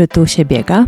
Czy 0.00 0.08
tu 0.08 0.26
się 0.26 0.44
biega? 0.44 0.86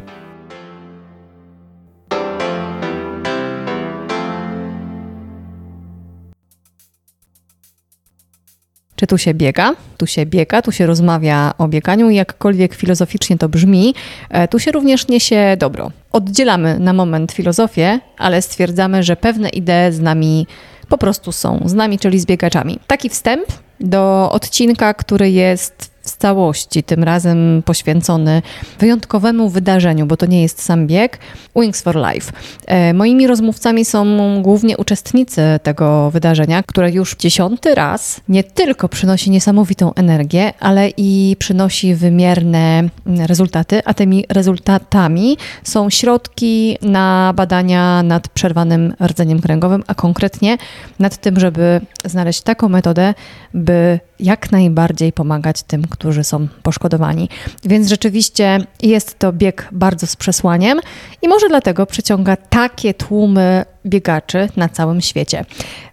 Czy 8.96 9.06
tu 9.06 9.18
się 9.18 9.34
biega? 9.34 9.74
Tu 9.98 10.06
się 10.06 10.27
biega, 10.27 10.62
tu 10.62 10.72
się 10.72 10.86
rozmawia 10.86 11.54
o 11.59 11.68
bieganiu 11.68 12.10
jakkolwiek 12.10 12.74
filozoficznie 12.74 13.38
to 13.38 13.48
brzmi, 13.48 13.95
e, 14.30 14.48
tu 14.48 14.59
się 14.59 14.72
również 14.72 15.09
niesie 15.09 15.56
dobro. 15.58 15.90
Oddzielamy 16.12 16.79
na 16.79 16.92
moment 16.92 17.32
filozofię, 17.32 18.00
ale 18.18 18.42
stwierdzamy, 18.42 19.02
że 19.02 19.16
pewne 19.16 19.48
idee 19.48 19.92
z 19.92 20.00
nami 20.00 20.46
po 20.88 20.98
prostu 20.98 21.32
są, 21.32 21.62
z 21.64 21.74
nami, 21.74 21.98
czyli 21.98 22.20
z 22.20 22.26
biegaczami. 22.26 22.79
Taki 22.86 23.09
wstęp 23.09 23.46
do 23.80 24.30
odcinka, 24.32 24.95
który 24.95 25.30
jest 25.30 25.91
całości, 26.22 26.82
tym 26.82 27.04
razem 27.04 27.62
poświęcony 27.64 28.42
wyjątkowemu 28.78 29.48
wydarzeniu, 29.48 30.06
bo 30.06 30.16
to 30.16 30.26
nie 30.26 30.42
jest 30.42 30.62
sam 30.62 30.86
bieg, 30.86 31.18
Wings 31.56 31.82
for 31.82 31.96
Life. 31.96 32.32
E, 32.66 32.95
moimi 32.95 33.26
rozmówcami 33.26 33.84
są 33.84 34.02
głównie 34.42 34.76
uczestnicy 34.76 35.42
tego 35.62 36.10
wydarzenia, 36.10 36.62
które 36.62 36.90
już 36.90 37.16
dziesiąty 37.16 37.74
raz 37.74 38.20
nie 38.28 38.45
tylko 38.45 38.88
przynosi 38.88 39.30
niesamowitą 39.30 39.95
energię, 39.95 40.52
ale 40.60 40.88
i 40.96 41.36
przynosi 41.38 41.95
wymierne 41.95 42.88
rezultaty, 43.26 43.82
a 43.84 43.95
tymi 43.95 44.24
rezultatami 44.28 45.36
są 45.62 45.90
środki 45.90 46.78
na 46.82 47.32
badania 47.36 48.02
nad 48.02 48.28
przerwanym 48.28 48.95
rdzeniem 49.06 49.40
kręgowym, 49.40 49.82
a 49.86 49.95
konkretnie 49.95 50.59
nad 50.98 51.16
tym, 51.16 51.40
żeby 51.40 51.80
znaleźć 52.04 52.40
taką 52.40 52.68
metodę, 52.68 53.14
by 53.54 54.00
jak 54.22 54.52
najbardziej 54.52 55.12
pomagać 55.12 55.62
tym, 55.62 55.82
którzy 55.88 56.24
są 56.24 56.48
poszkodowani. 56.62 57.28
Więc 57.65 57.88
rzeczywiście 57.88 58.66
jest 58.82 59.18
to 59.18 59.32
bieg 59.32 59.68
bardzo 59.73 60.06
z 60.06 60.16
przesłaniem 60.16 60.80
i 61.23 61.29
może 61.29 61.48
dlatego 61.48 61.87
przyciąga 61.87 62.37
takie 62.37 62.95
tłumy 62.95 63.64
biegaczy 63.87 64.49
na 64.56 64.69
całym 64.69 65.00
świecie. 65.00 65.44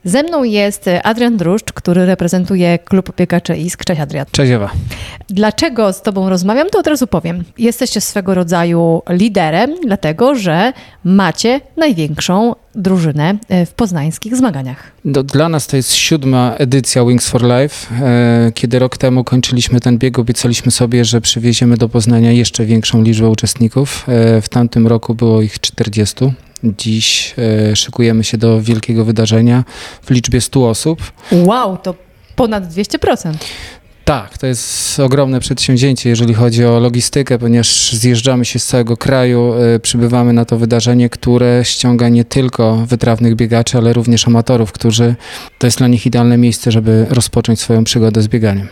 Ze 0.04 0.24
mną 0.24 0.44
jest 0.44 0.90
Adrian 1.04 1.38
Druszcz, 1.38 1.74
który 1.74 2.06
reprezentuje 2.06 2.80
klub 2.80 3.16
biegaczy 3.16 3.58
ISK. 3.58 3.86
Cześć 3.86 4.02
Adrian. 4.02 4.26
Cześć 4.32 4.52
Ewa. 4.52 4.72
Dlaczego 5.30 5.94
z 5.94 6.02
Tobą 6.02 6.30
rozmawiam, 6.30 6.70
to 6.70 6.80
od 6.80 6.88
razu 6.88 7.08
powiem. 7.08 7.44
Jesteście 7.58 8.02
swego 8.02 8.34
rodzaju 8.34 9.02
liderem, 9.10 9.76
dlatego 9.86 10.36
że 10.36 10.74
macie 11.04 11.62
największą 11.78 12.56
drużynę 12.76 13.38
e, 13.50 13.66
w 13.66 13.74
poznańskich 13.74 14.36
zmaganiach. 14.36 14.92
Do, 15.06 15.24
dla 15.24 15.50
nas 15.50 15.68
to 15.68 15.78
jest 15.78 15.94
siódma 15.94 16.56
edycja 16.58 17.06
Wings 17.06 17.30
for 17.30 17.42
Life. 17.44 17.96
E, 18.06 18.52
kiedy 18.56 18.80
rok 18.80 18.98
temu 18.98 19.24
kończyliśmy 19.24 19.80
ten 19.80 19.98
bieg, 19.98 20.20
obiecaliśmy 20.20 20.72
sobie, 20.72 21.06
że 21.06 21.22
przywieziemy 21.22 21.78
do 21.78 21.90
Poznania 21.90 22.32
jeszcze 22.32 22.66
większą 22.66 23.04
liczbę 23.04 23.30
uczestników. 23.30 24.06
E, 24.08 24.42
w 24.42 24.50
tamtym 24.50 24.88
roku 24.88 25.16
było 25.16 25.42
ich 25.42 25.60
40. 25.60 26.16
Dziś 26.64 27.36
szykujemy 27.76 28.24
się 28.24 28.38
do 28.38 28.62
wielkiego 28.62 29.06
wydarzenia 29.06 29.64
w 30.02 30.12
liczbie 30.12 30.42
100 30.42 30.70
osób. 30.70 31.00
Wow, 31.32 31.78
to 31.78 31.96
ponad 32.36 32.74
200%. 32.74 33.34
Tak, 34.10 34.38
to 34.38 34.48
jest 34.48 35.00
ogromne 35.00 35.40
przedsięwzięcie, 35.40 36.10
jeżeli 36.10 36.34
chodzi 36.34 36.66
o 36.66 36.80
logistykę, 36.80 37.38
ponieważ 37.38 37.92
zjeżdżamy 37.94 38.46
się 38.46 38.60
z 38.60 38.66
całego 38.66 38.98
kraju, 38.98 39.54
y, 39.76 39.80
przybywamy 39.80 40.34
na 40.34 40.46
to 40.46 40.58
wydarzenie, 40.58 41.10
które 41.10 41.62
ściąga 41.64 42.10
nie 42.10 42.26
tylko 42.26 42.76
wytrawnych 42.76 43.36
biegaczy, 43.36 43.78
ale 43.78 43.94
również 43.94 44.28
amatorów, 44.28 44.72
którzy 44.72 45.16
to 45.58 45.68
jest 45.68 45.78
dla 45.78 45.88
nich 45.88 46.06
idealne 46.06 46.38
miejsce, 46.38 46.72
żeby 46.72 47.06
rozpocząć 47.10 47.60
swoją 47.60 47.84
przygodę 47.84 48.22
z 48.22 48.28
bieganiem. 48.28 48.68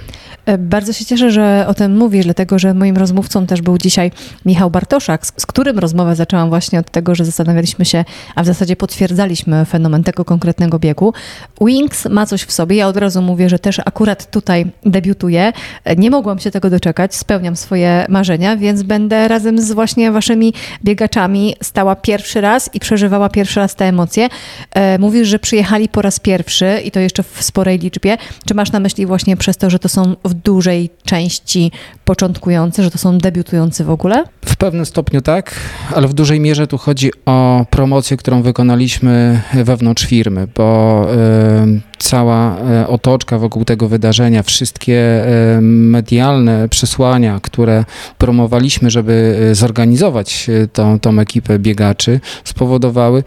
E, 0.48 0.58
bardzo 0.58 0.94
się 0.94 1.06
cieszę, 1.06 1.32
że 1.32 1.66
o 1.68 1.74
tym 1.74 1.98
mówisz, 1.98 2.26
dlatego 2.26 2.60
że 2.60 2.74
moim 2.74 2.98
rozmówcą 2.98 3.48
też 3.48 3.62
był 3.62 3.78
dzisiaj 3.78 4.12
Michał 4.46 4.72
Bartoszak, 4.72 5.26
z, 5.26 5.46
którym 5.46 5.80
rozmowę 5.80 6.16
zaczęłam 6.16 6.50
właśnie 6.50 6.80
od 6.80 6.92
tego, 6.92 7.16
że 7.16 7.26
zastanawialiśmy 7.26 7.86
się, 7.86 8.06
a 8.36 8.44
w 8.44 8.46
zasadzie 8.46 8.76
potwierdzaliśmy 8.76 9.66
fenomen 9.66 10.04
tego 10.04 10.26
konkretnego 10.26 10.80
biegu. 10.80 11.14
Wings 11.62 12.06
ma 12.06 12.26
coś 12.26 12.44
w 12.44 12.52
sobie. 12.52 12.76
Ja 12.76 12.88
od 12.88 12.98
razu 12.98 13.22
mówię, 13.22 13.50
że 13.50 13.60
też 13.60 13.80
akurat 13.80 14.32
tutaj 14.32 14.66
debiutuję. 14.86 15.54
E, 15.84 15.96
nie 15.96 16.12
mogłam 16.12 16.40
się 16.40 16.52
tego 16.52 16.70
doczekać, 16.70 17.16
spełniam 17.16 17.56
swoje 17.56 18.06
marzenia, 18.10 18.58
więc 18.58 18.84
będę 18.84 19.28
razem 19.28 19.62
z 19.62 19.72
właśnie 19.72 20.12
waszymi 20.12 20.54
biegaczami 20.84 21.56
stała 21.64 21.96
pierwszy 21.96 22.42
raz 22.42 22.70
i 22.74 22.80
przeżywała 22.80 23.30
pierwszy 23.30 23.60
raz 23.60 23.76
te 23.76 23.86
emocje. 23.86 24.28
E, 24.74 25.00
mówisz, 25.00 25.28
że 25.28 25.40
przyjechali 25.40 25.90
po 25.90 26.02
raz 26.02 26.20
pierwszy 26.20 26.82
i 26.86 26.92
to 26.92 27.00
jeszcze 27.00 27.24
w 27.24 27.44
sporej 27.44 27.80
liczbie. 27.80 28.18
Czy 28.46 28.54
masz 28.54 28.72
na 28.72 28.80
myśli 28.80 29.06
właśnie 29.06 29.38
przez 29.38 29.58
to, 29.58 29.70
że 29.70 29.80
to 29.80 29.90
są 29.90 30.16
w 30.24 30.37
dużej 30.44 30.90
części 31.04 31.72
początkujący, 32.06 32.84
że 32.84 32.92
to 32.92 32.98
są 32.98 33.18
debiutujący 33.18 33.84
w 33.84 33.90
ogóle? 33.90 34.24
W 34.46 34.56
pewnym 34.56 34.86
stopniu 34.86 35.22
tak, 35.22 35.56
ale 35.96 36.08
w 36.08 36.14
dużej 36.14 36.40
mierze 36.40 36.68
tu 36.68 36.78
chodzi 36.78 37.12
o 37.26 37.66
promocję, 37.70 38.18
którą 38.18 38.42
wykonaliśmy 38.42 39.42
wewnątrz 39.54 40.06
firmy, 40.06 40.48
bo 40.56 41.08
y, 41.14 41.82
cała 41.98 42.58
y, 42.84 42.88
otoczka 42.88 43.38
wokół 43.38 43.66
tego 43.66 43.88
wydarzenia, 43.88 44.44
wszystkie 44.44 45.26
y, 45.58 45.62
medialne 45.62 46.70
przesłania, 46.70 47.40
które 47.44 47.86
promowaliśmy, 48.18 48.90
żeby 48.90 49.38
zorganizować 49.54 50.48
tą, 50.74 51.00
tą 51.00 51.20
ekipę 51.20 51.60
biegaczy, 51.60 52.20
spowodowały 52.44 53.24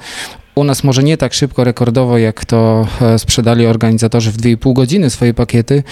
u 0.54 0.64
nas 0.64 0.84
może 0.84 1.02
nie 1.02 1.16
tak 1.16 1.34
szybko, 1.34 1.64
rekordowo, 1.64 2.18
jak 2.18 2.44
to 2.44 2.86
e, 3.00 3.18
sprzedali 3.18 3.66
organizatorzy 3.66 4.32
w 4.32 4.36
2,5 4.36 4.72
godziny 4.72 5.10
swoje 5.10 5.34
pakiety, 5.34 5.82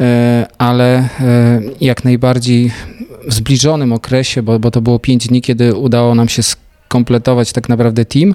e, 0.00 0.46
ale 0.58 0.98
e, 0.98 1.08
jak 1.80 2.04
najbardziej 2.04 2.70
w 3.28 3.34
zbliżonym 3.34 3.92
okresie, 3.92 4.42
bo, 4.42 4.58
bo 4.58 4.70
to 4.70 4.80
było 4.80 4.98
5 4.98 5.28
dni, 5.28 5.42
kiedy 5.42 5.74
udało 5.74 6.14
nam 6.14 6.28
się 6.28 6.42
skompletować 6.42 7.52
tak 7.52 7.68
naprawdę 7.68 8.04
team. 8.04 8.34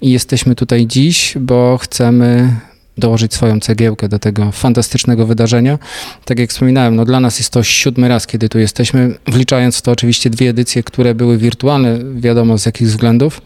I 0.00 0.10
jesteśmy 0.10 0.54
tutaj 0.54 0.86
dziś, 0.86 1.34
bo 1.40 1.78
chcemy 1.78 2.56
dołożyć 2.98 3.34
swoją 3.34 3.60
cegiełkę 3.60 4.08
do 4.08 4.18
tego 4.18 4.52
fantastycznego 4.52 5.26
wydarzenia. 5.26 5.78
Tak 6.24 6.38
jak 6.38 6.50
wspominałem, 6.50 6.96
no 6.96 7.04
dla 7.04 7.20
nas 7.20 7.38
jest 7.38 7.50
to 7.50 7.62
siódmy 7.62 8.08
raz, 8.08 8.26
kiedy 8.26 8.48
tu 8.48 8.58
jesteśmy, 8.58 9.14
wliczając 9.26 9.78
w 9.78 9.82
to 9.82 9.90
oczywiście 9.90 10.30
dwie 10.30 10.50
edycje, 10.50 10.82
które 10.82 11.14
były 11.14 11.38
wirtualne, 11.38 11.98
wiadomo 12.14 12.58
z 12.58 12.66
jakich 12.66 12.88
względów. 12.88 13.42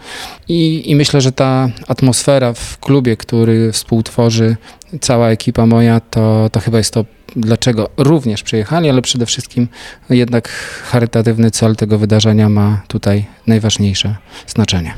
I, 0.48 0.90
i 0.90 0.96
myślę, 0.96 1.20
że 1.20 1.32
ta 1.32 1.68
atmosfera 1.88 2.52
w 2.52 2.78
klubie, 2.78 3.16
który 3.16 3.72
współtworzy 3.72 4.56
cała 5.00 5.28
ekipa 5.28 5.66
moja, 5.66 6.00
to, 6.00 6.50
to 6.52 6.60
chyba 6.60 6.78
jest 6.78 6.94
to, 6.94 7.04
dlaczego 7.36 7.90
również 7.96 8.42
przyjechali, 8.42 8.90
ale 8.90 9.02
przede 9.02 9.26
wszystkim 9.26 9.68
jednak 10.10 10.48
charytatywny 10.90 11.50
cel 11.50 11.76
tego 11.76 11.98
wydarzenia 11.98 12.48
ma 12.48 12.82
tutaj 12.88 13.24
najważniejsze 13.46 14.16
znaczenie. 14.46 14.94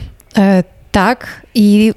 Tak, 0.95 1.43
i 1.55 1.93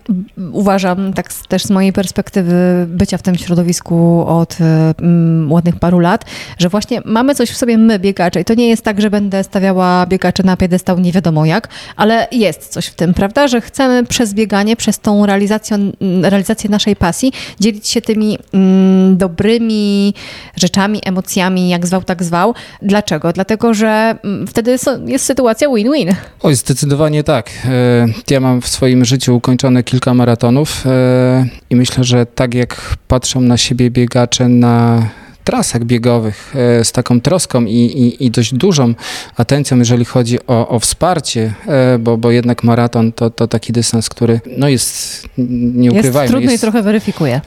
uważam, 0.51 1.13
tak 1.13 1.33
też 1.33 1.63
z 1.63 1.69
mojej 1.69 1.93
perspektywy 1.93 2.85
bycia 2.87 3.17
w 3.17 3.21
tym 3.21 3.35
środowisku 3.35 4.25
od 4.27 4.57
mm, 4.61 5.51
ładnych 5.51 5.79
paru 5.79 5.99
lat, 5.99 6.25
że 6.57 6.69
właśnie 6.69 7.01
mamy 7.05 7.35
coś 7.35 7.49
w 7.49 7.57
sobie 7.57 7.77
my, 7.77 7.99
biegacze. 7.99 8.41
I 8.41 8.45
to 8.45 8.53
nie 8.53 8.69
jest 8.69 8.83
tak, 8.83 9.01
że 9.01 9.09
będę 9.09 9.43
stawiała 9.43 10.05
biegacze 10.05 10.43
na 10.43 10.57
piedestał 10.57 10.99
nie 10.99 11.11
wiadomo 11.11 11.45
jak, 11.45 11.67
ale 11.95 12.27
jest 12.31 12.67
coś 12.67 12.85
w 12.85 12.95
tym, 12.95 13.13
prawda? 13.13 13.47
Że 13.47 13.61
chcemy 13.61 14.05
przez 14.05 14.33
bieganie, 14.33 14.75
przez 14.75 14.99
tą 14.99 15.25
realizację, 15.25 15.77
realizację 16.21 16.69
naszej 16.69 16.95
pasji 16.95 17.31
dzielić 17.59 17.87
się 17.87 18.01
tymi 18.01 18.37
mm, 18.53 19.17
dobrymi 19.17 20.13
rzeczami, 20.55 21.01
emocjami, 21.05 21.69
jak 21.69 21.87
zwał, 21.87 22.03
tak 22.03 22.23
zwał. 22.23 22.53
Dlaczego? 22.81 23.33
Dlatego, 23.33 23.73
że 23.73 24.17
mm, 24.23 24.47
wtedy 24.47 24.77
jest 25.05 25.25
sytuacja 25.25 25.69
win-win. 25.69 26.15
Oj, 26.41 26.55
zdecydowanie 26.55 27.23
tak. 27.23 27.49
E, 27.65 28.05
ja 28.29 28.39
mam 28.39 28.61
w 28.61 28.67
swoim 28.87 29.05
życiu 29.05 29.35
ukończone 29.35 29.83
kilka 29.83 30.13
maratonów 30.13 30.83
e, 30.85 31.45
i 31.69 31.75
myślę, 31.75 32.03
że 32.03 32.25
tak 32.25 32.53
jak 32.53 32.95
patrzą 33.07 33.41
na 33.41 33.57
siebie 33.57 33.91
biegacze 33.91 34.49
na 34.49 35.09
trasach 35.47 35.83
biegowych 35.85 36.53
e, 36.55 36.85
z 36.85 36.91
taką 36.91 37.21
troską 37.21 37.65
i, 37.65 37.75
i, 37.75 38.25
i 38.25 38.31
dość 38.31 38.53
dużą 38.53 38.93
atencją, 39.35 39.77
jeżeli 39.79 40.05
chodzi 40.05 40.37
o, 40.47 40.67
o 40.67 40.79
wsparcie, 40.79 41.53
e, 41.67 41.99
bo, 41.99 42.17
bo 42.17 42.31
jednak 42.31 42.63
maraton 42.63 43.11
to, 43.11 43.29
to 43.29 43.47
taki 43.47 43.73
dystans, 43.73 44.09
który 44.09 44.39
no 44.57 44.69
jest, 44.69 45.27
nie 45.37 45.91
ukrywajmy. 45.91 46.23
Jest 46.23 46.31
trudny 46.31 46.51
jest, 46.51 46.63
i 46.63 46.65
trochę 46.65 46.81
weryfikuje. 46.81 47.41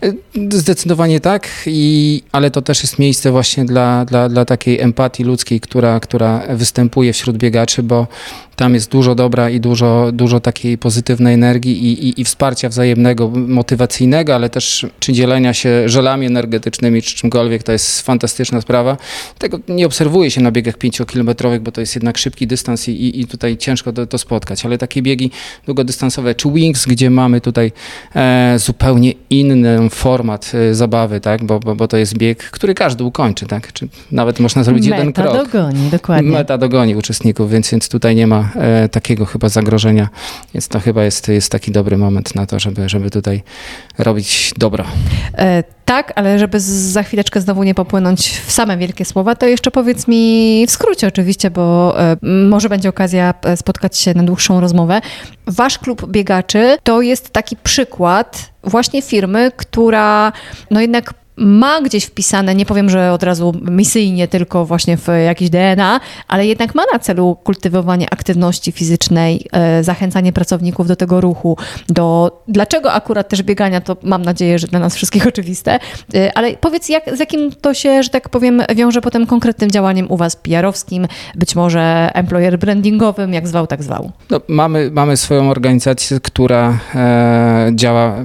Zdecydowanie 0.51 1.21
tak, 1.21 1.49
i, 1.67 2.23
ale 2.33 2.51
to 2.51 2.63
też 2.63 2.83
jest 2.83 2.99
miejsce 2.99 3.31
właśnie 3.31 3.65
dla, 3.65 4.05
dla, 4.05 4.29
dla 4.29 4.45
takiej 4.45 4.81
empatii 4.81 5.25
ludzkiej, 5.25 5.61
która, 5.61 6.01
która 6.01 6.43
występuje 6.49 7.13
wśród 7.13 7.37
biegaczy, 7.37 7.83
bo 7.83 8.07
tam 8.61 8.75
jest 8.75 8.91
dużo 8.91 9.15
dobra 9.15 9.51
i 9.51 9.61
dużo, 9.61 10.11
dużo 10.13 10.41
takiej 10.41 10.79
pozytywnej 10.79 11.35
energii 11.35 11.85
i, 11.85 12.09
i, 12.09 12.21
i 12.21 12.25
wsparcia 12.25 12.69
wzajemnego, 12.69 13.29
motywacyjnego, 13.29 14.35
ale 14.35 14.51
też 14.51 14.87
czy 14.99 15.13
dzielenia 15.13 15.55
się 15.55 15.89
żelami 15.89 16.27
energetycznymi, 16.27 17.03
czy 17.03 17.15
czymkolwiek, 17.15 17.63
to 17.63 17.73
jest 17.73 17.90
jest 17.91 18.07
fantastyczna 18.07 18.61
sprawa. 18.61 18.97
Tego 19.39 19.59
nie 19.69 19.87
obserwuje 19.87 20.31
się 20.31 20.41
na 20.41 20.51
biegach 20.51 20.79
pięciokilometrowych, 20.79 21.61
bo 21.61 21.73
to 21.73 21.81
jest 21.81 21.95
jednak 21.95 22.19
szybki 22.19 22.47
dystans 22.47 22.89
i, 22.89 23.21
i 23.21 23.27
tutaj 23.27 23.57
ciężko 23.57 23.93
to, 23.93 24.07
to, 24.07 24.19
spotkać, 24.19 24.67
ale 24.67 24.79
takie 24.79 25.03
biegi 25.03 25.31
długodystansowe, 25.67 26.35
czy 26.35 26.51
Wings, 26.51 26.87
gdzie 26.87 27.11
mamy 27.11 27.41
tutaj 27.41 27.73
e, 28.15 28.55
zupełnie 28.59 29.13
inny 29.31 29.91
format 29.91 30.53
e, 30.55 30.75
zabawy, 30.75 31.21
tak, 31.21 31.45
bo, 31.45 31.61
bo, 31.61 31.77
bo, 31.77 31.89
to 31.89 31.97
jest 31.97 32.19
bieg, 32.19 32.51
który 32.51 32.75
każdy 32.75 33.05
ukończy, 33.05 33.47
tak, 33.47 33.73
czy 33.73 33.89
nawet 34.13 34.41
można 34.41 34.65
zrobić 34.65 34.85
Meta 34.85 34.97
jeden 34.97 35.13
krok. 35.13 35.35
dogoni, 35.35 35.91
dokładnie. 35.91 36.31
Meta 36.31 36.59
dogoni 36.59 36.97
uczestników, 36.97 37.51
więc, 37.51 37.71
więc 37.71 37.89
tutaj 37.89 38.17
nie 38.17 38.27
ma 38.27 38.51
e, 38.57 38.89
takiego 38.89 39.27
chyba 39.27 39.49
zagrożenia, 39.49 40.09
więc 40.55 40.69
to 40.69 40.81
chyba 40.81 41.05
jest, 41.05 41.29
jest 41.29 41.53
taki 41.53 41.73
dobry 41.73 41.97
moment 41.97 42.35
na 42.35 42.47
to, 42.47 42.59
żeby, 42.59 42.89
żeby 42.89 43.11
tutaj 43.11 43.43
robić 43.99 44.55
dobro. 44.57 44.85
Tak, 45.91 46.13
ale 46.17 46.39
żeby 46.39 46.61
za 46.61 47.03
chwileczkę 47.03 47.41
znowu 47.41 47.63
nie 47.63 47.75
popłynąć 47.75 48.41
w 48.47 48.53
same 48.53 48.77
wielkie 48.77 49.05
słowa, 49.05 49.35
to 49.35 49.47
jeszcze 49.47 49.71
powiedz 49.71 50.09
mi 50.09 50.65
w 50.69 50.71
skrócie 50.71 51.07
oczywiście, 51.07 51.51
bo 51.51 51.95
e, 52.01 52.17
może 52.23 52.69
będzie 52.69 52.89
okazja 52.89 53.35
e, 53.43 53.57
spotkać 53.57 53.99
się 53.99 54.15
na 54.15 54.23
dłuższą 54.23 54.61
rozmowę. 54.61 55.01
Wasz 55.47 55.79
klub 55.79 56.11
biegaczy 56.11 56.77
to 56.83 57.03
jest 57.03 57.31
taki 57.31 57.57
przykład 57.57 58.51
właśnie 58.65 59.03
firmy, 59.03 59.53
która 59.57 60.33
no 60.71 60.81
jednak 60.81 61.15
ma 61.41 61.81
gdzieś 61.83 62.05
wpisane, 62.05 62.55
nie 62.55 62.67
powiem, 62.67 62.91
że 62.91 63.13
od 63.13 63.23
razu 63.23 63.53
misyjnie, 63.71 64.29
tylko 64.29 64.67
właśnie 64.67 64.97
w 64.97 65.07
jakiś 65.25 65.51
DNA, 65.51 66.01
ale 66.29 66.47
jednak 66.47 66.75
ma 66.75 66.83
na 66.93 66.99
celu 66.99 67.37
kultywowanie 67.45 68.13
aktywności 68.13 68.73
fizycznej, 68.73 69.47
e, 69.53 69.85
zachęcanie 69.85 70.33
pracowników 70.33 70.87
do 70.87 70.97
tego 70.97 71.21
ruchu, 71.21 71.57
do 71.89 72.39
dlaczego 72.49 72.93
akurat 72.93 73.29
też 73.29 73.43
biegania, 73.43 73.81
to 73.81 73.97
mam 74.03 74.23
nadzieję, 74.23 74.59
że 74.59 74.67
dla 74.67 74.79
nas 74.79 74.97
wszystkich 74.97 75.27
oczywiste, 75.27 75.79
e, 76.15 76.39
ale 76.39 76.57
powiedz, 76.57 76.89
jak, 76.89 77.17
z 77.17 77.21
jakim 77.21 77.53
to 77.53 77.75
się, 77.75 78.03
że 78.03 78.11
tak 78.11 78.29
powiem, 78.29 78.63
wiąże 78.77 79.01
potem 79.01 79.27
konkretnym 79.27 79.71
działaniem 79.71 80.11
u 80.11 80.17
was 80.17 80.37
PR-owskim, 80.37 81.07
być 81.35 81.57
może 81.57 82.11
employer 82.15 82.59
brandingowym, 82.59 83.33
jak 83.33 83.49
zwał, 83.49 83.67
tak 83.67 83.83
zwał? 83.83 84.11
No, 84.31 84.41
mamy, 84.49 84.91
mamy 84.91 85.17
swoją 85.17 85.51
organizację, 85.51 86.21
która 86.21 86.79
e, 86.95 87.71
działa 87.75 88.17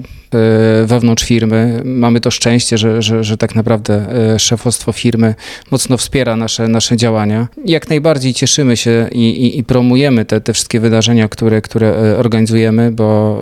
wewnątrz 0.86 1.24
firmy. 1.24 1.82
Mamy 1.86 2.22
to 2.22 2.32
szczęście, 2.32 2.78
że, 2.78 3.02
że, 3.02 3.24
że 3.24 3.38
tak 3.38 3.56
naprawdę 3.56 4.06
e, 4.34 4.40
szefostwo 4.40 4.92
firmy 4.92 5.36
mocno 5.72 5.98
wspiera 5.98 6.36
nasze, 6.36 6.68
nasze 6.68 6.98
działania. 6.98 7.48
Jak 7.66 7.90
najbardziej 7.90 8.34
cieszymy 8.34 8.78
się 8.78 9.08
i, 9.12 9.30
i, 9.30 9.60
i 9.60 9.64
promujemy 9.64 10.26
te, 10.26 10.42
te 10.42 10.54
wszystkie 10.54 10.80
wydarzenia, 10.80 11.28
które, 11.28 11.62
które 11.62 11.88
e, 11.88 12.18
organizujemy, 12.18 12.92
bo 12.92 13.42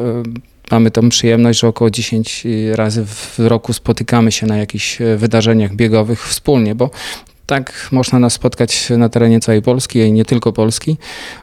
mamy 0.71 0.91
tą 0.91 1.09
przyjemność, 1.09 1.59
że 1.59 1.67
około 1.67 1.89
10 1.89 2.47
razy 2.73 3.05
w 3.05 3.39
roku 3.39 3.73
spotykamy 3.73 4.31
się 4.31 4.47
na 4.47 4.57
jakichś 4.57 4.99
wydarzeniach 5.17 5.75
biegowych 5.75 6.27
wspólnie, 6.27 6.75
bo 6.75 6.89
tak 7.45 7.89
można 7.91 8.19
nas 8.19 8.33
spotkać 8.33 8.89
na 8.89 9.09
terenie 9.09 9.39
całej 9.39 9.61
Polski 9.61 9.99
i 9.99 10.11
nie 10.11 10.25
tylko 10.25 10.53
Polski, 10.53 10.97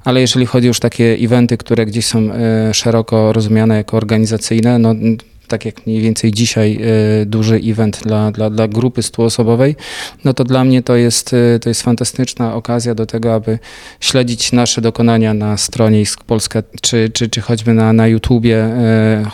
ale 0.05 0.21
jeżeli 0.21 0.47
chodzi 0.47 0.67
już 0.67 0.81
takie 0.81 1.17
eventy, 1.21 1.57
które 1.57 1.87
gdzieś 1.87 2.07
są 2.07 2.29
szeroko 2.73 3.33
rozumiane 3.33 3.77
jako 3.77 3.97
organizacyjne, 3.97 4.79
no 4.79 4.95
tak 5.51 5.65
jak 5.65 5.87
mniej 5.87 6.01
więcej 6.01 6.31
dzisiaj 6.33 6.79
e, 7.23 7.27
duży 7.27 7.61
event 7.65 8.01
dla, 8.05 8.31
dla, 8.31 8.51
dla 8.51 8.69
grupy 8.69 9.03
stuosobowej, 9.03 9.77
no 10.25 10.35
to 10.35 10.45
dla 10.45 10.65
mnie 10.65 10.83
to 10.83 10.97
jest, 10.97 11.35
e, 11.35 11.59
to 11.59 11.69
jest 11.69 11.83
fantastyczna 11.83 12.55
okazja 12.55 12.95
do 12.95 13.07
tego, 13.07 13.35
aby 13.35 13.59
śledzić 14.01 14.53
nasze 14.53 14.81
dokonania 14.81 15.35
na 15.35 15.57
stronie 15.57 16.05
Polska, 16.27 16.63
czy, 16.83 17.11
czy, 17.13 17.29
czy 17.29 17.41
choćby 17.41 17.75
na, 17.75 17.93
na 17.93 18.07
YouTubie. 18.07 18.57
E, 18.57 19.25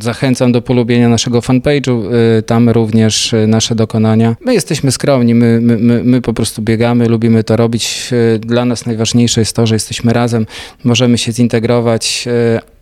zachęcam 0.00 0.52
do 0.52 0.62
polubienia 0.62 1.08
naszego 1.08 1.40
fanpage'u, 1.40 2.02
tam 2.46 2.68
również 2.68 3.34
nasze 3.46 3.74
dokonania. 3.74 4.36
My 4.40 4.54
jesteśmy 4.54 4.92
skromni, 4.92 5.34
my, 5.34 5.60
my, 5.60 5.76
my, 5.76 6.04
my 6.04 6.20
po 6.20 6.32
prostu 6.32 6.62
biegamy, 6.62 7.08
lubimy 7.08 7.44
to 7.44 7.56
robić. 7.56 8.10
Dla 8.40 8.64
nas 8.64 8.86
najważniejsze 8.86 9.40
jest 9.40 9.56
to, 9.56 9.66
że 9.66 9.74
jesteśmy 9.74 10.12
razem, 10.12 10.46
możemy 10.84 11.18
się 11.18 11.32
zintegrować, 11.32 12.28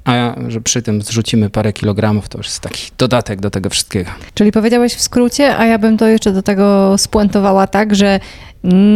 a 0.04 0.34
że 0.48 0.60
przy 0.60 0.82
tym 0.82 1.02
zrzucimy 1.02 1.50
parę 1.50 1.72
kilogramów, 1.72 2.28
to 2.28 2.38
już 2.38 2.46
jest 2.46 2.60
taki 2.60 2.90
dodatek 2.98 3.40
do 3.40 3.50
tego 3.50 3.70
wszystkiego. 3.70 4.10
Czyli 4.34 4.52
powiedziałeś 4.52 4.94
w 4.94 5.00
skrócie, 5.00 5.56
a 5.56 5.66
ja 5.66 5.78
bym 5.78 5.98
to 5.98 6.08
jeszcze 6.08 6.32
do 6.32 6.42
tego 6.42 6.94
spuentowała 6.98 7.66
tak, 7.66 7.94
że 7.94 8.20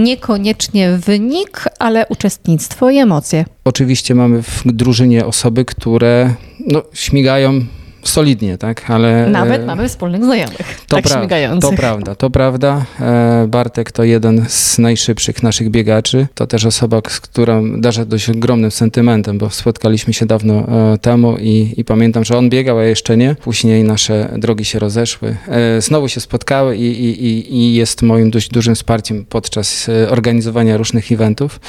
niekoniecznie 0.02 0.92
wynik, 0.92 1.64
ale 1.78 2.06
uczestnictwo 2.08 2.90
i 2.90 2.98
emocje. 2.98 3.44
Oczywiście 3.64 4.14
mamy 4.14 4.42
w 4.42 4.62
drużynie 4.66 5.26
osoby, 5.26 5.64
które 5.64 6.34
no, 6.66 6.82
śmigają 6.92 7.60
solidnie, 8.08 8.58
tak, 8.58 8.90
ale... 8.90 9.26
Nawet 9.26 9.62
e, 9.62 9.66
mamy 9.66 9.88
wspólnych 9.88 10.24
znajomych, 10.24 10.80
to 10.88 10.96
tak 10.96 11.04
pra- 11.04 11.18
śmigających. 11.18 11.70
To 11.70 11.76
prawda, 11.76 12.14
to 12.14 12.30
prawda. 12.30 12.84
E, 13.00 13.46
Bartek 13.48 13.92
to 13.92 14.04
jeden 14.04 14.44
z 14.48 14.78
najszybszych 14.78 15.42
naszych 15.42 15.70
biegaczy. 15.70 16.26
To 16.34 16.46
też 16.46 16.64
osoba, 16.64 17.00
z 17.08 17.20
którą 17.20 17.80
darzę 17.80 18.06
dość 18.06 18.30
ogromnym 18.30 18.70
sentymentem, 18.70 19.38
bo 19.38 19.50
spotkaliśmy 19.50 20.12
się 20.12 20.26
dawno 20.26 20.54
e, 20.54 20.98
temu 20.98 21.36
i, 21.40 21.74
i 21.76 21.84
pamiętam, 21.84 22.24
że 22.24 22.38
on 22.38 22.50
biegał, 22.50 22.78
a 22.78 22.82
ja 22.82 22.88
jeszcze 22.88 23.16
nie. 23.16 23.34
Później 23.34 23.84
nasze 23.84 24.34
drogi 24.38 24.64
się 24.64 24.78
rozeszły. 24.78 25.36
Znowu 25.78 26.08
się 26.08 26.20
spotkały 26.20 26.76
i, 26.76 27.04
i, 27.04 27.54
i 27.54 27.74
jest 27.74 28.02
moim 28.02 28.30
dość 28.30 28.48
dużym 28.48 28.74
wsparciem 28.74 29.24
podczas 29.28 29.90
organizowania 30.10 30.76
różnych 30.76 31.12
eventów, 31.12 31.60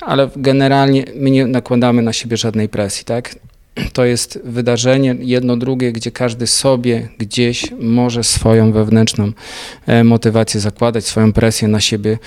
ale 0.00 0.28
generalnie 0.36 1.04
my 1.14 1.30
nie 1.30 1.46
nakładamy 1.46 2.02
na 2.02 2.12
siebie 2.12 2.36
żadnej 2.36 2.68
presji, 2.68 3.04
tak? 3.04 3.34
to 3.92 4.04
jest 4.04 4.40
wydarzenie 4.44 5.16
jedno, 5.20 5.56
drugie, 5.56 5.92
gdzie 5.92 6.10
każdy 6.10 6.46
sobie 6.46 7.08
gdzieś 7.18 7.72
może 7.80 8.24
swoją 8.24 8.72
wewnętrzną 8.72 9.32
e, 9.86 10.04
motywację 10.04 10.60
zakładać, 10.60 11.04
swoją 11.04 11.32
presję 11.32 11.68
na 11.68 11.80
siebie. 11.80 12.18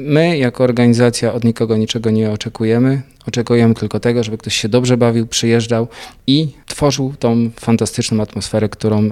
My, 0.00 0.38
jako 0.38 0.64
organizacja, 0.64 1.32
od 1.32 1.44
nikogo 1.44 1.76
niczego 1.76 2.10
nie 2.10 2.30
oczekujemy. 2.30 3.02
Oczekujemy 3.26 3.74
tylko 3.74 4.00
tego, 4.00 4.24
żeby 4.24 4.38
ktoś 4.38 4.54
się 4.54 4.68
dobrze 4.68 4.96
bawił, 4.96 5.26
przyjeżdżał 5.26 5.88
i 6.26 6.48
tworzył 6.66 7.14
tą 7.18 7.50
fantastyczną 7.60 8.22
atmosferę, 8.22 8.68
którą 8.68 8.98
e, 8.98 9.10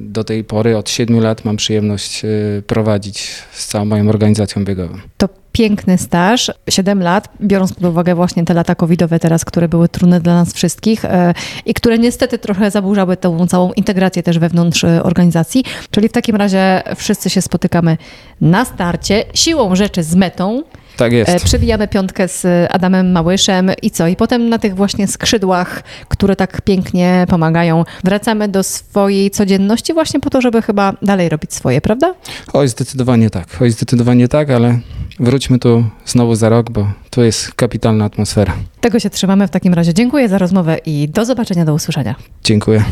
do 0.00 0.24
tej 0.24 0.44
pory 0.44 0.76
od 0.76 0.90
siedmiu 0.90 1.20
lat 1.20 1.44
mam 1.44 1.56
przyjemność 1.56 2.24
e, 2.24 2.28
prowadzić 2.66 3.34
z 3.52 3.66
całą 3.66 3.84
moją 3.84 4.08
organizacją 4.08 4.64
biegową. 4.64 4.94
To 5.16 5.28
piękny 5.52 5.98
staż, 5.98 6.50
7 6.68 7.02
lat, 7.02 7.28
biorąc 7.40 7.72
pod 7.72 7.84
uwagę 7.84 8.14
właśnie 8.14 8.44
te 8.44 8.54
lata 8.54 8.74
covidowe 8.74 9.18
teraz, 9.18 9.44
które 9.44 9.68
były 9.68 9.88
trudne 9.88 10.20
dla 10.20 10.34
nas 10.34 10.52
wszystkich 10.52 11.04
e, 11.04 11.34
i 11.66 11.74
które 11.74 11.98
niestety 11.98 12.38
trochę 12.38 12.70
zaburzały 12.70 13.16
tą 13.16 13.46
całą 13.46 13.72
integrację 13.72 14.22
też 14.22 14.38
wewnątrz 14.38 14.84
organizacji. 14.84 15.64
Czyli 15.90 16.08
w 16.08 16.12
takim 16.12 16.36
razie 16.36 16.82
wszyscy 16.96 17.30
się 17.30 17.42
spotykamy 17.42 17.96
na 18.40 18.64
starcie, 18.64 19.24
siłą 19.34 19.76
rzeczy 19.76 20.02
z 20.02 20.11
metą. 20.14 20.62
Tak 20.96 21.12
jest. 21.12 21.30
E, 21.30 21.40
przebijamy 21.40 21.88
piątkę 21.88 22.28
z 22.28 22.46
Adamem 22.70 23.12
Małyszem 23.12 23.70
i 23.82 23.90
co? 23.90 24.06
I 24.06 24.16
potem 24.16 24.48
na 24.48 24.58
tych 24.58 24.74
właśnie 24.74 25.06
skrzydłach, 25.06 25.82
które 26.08 26.36
tak 26.36 26.62
pięknie 26.62 27.26
pomagają, 27.28 27.84
wracamy 28.04 28.48
do 28.48 28.62
swojej 28.62 29.30
codzienności 29.30 29.94
właśnie 29.94 30.20
po 30.20 30.30
to, 30.30 30.40
żeby 30.40 30.62
chyba 30.62 30.92
dalej 31.02 31.28
robić 31.28 31.54
swoje, 31.54 31.80
prawda? 31.80 32.14
Oj, 32.52 32.68
zdecydowanie 32.68 33.30
tak. 33.30 33.46
Oj, 33.60 33.70
zdecydowanie 33.70 34.28
tak, 34.28 34.50
ale 34.50 34.78
wróćmy 35.20 35.58
tu 35.58 35.84
znowu 36.06 36.34
za 36.34 36.48
rok, 36.48 36.70
bo 36.70 36.86
tu 37.10 37.22
jest 37.22 37.54
kapitalna 37.54 38.04
atmosfera. 38.04 38.52
Tego 38.80 39.00
się 39.00 39.10
trzymamy 39.10 39.48
w 39.48 39.50
takim 39.50 39.74
razie. 39.74 39.94
Dziękuję 39.94 40.28
za 40.28 40.38
rozmowę 40.38 40.78
i 40.86 41.08
do 41.08 41.24
zobaczenia, 41.24 41.64
do 41.64 41.74
usłyszenia. 41.74 42.14
Dziękuję. 42.44 42.84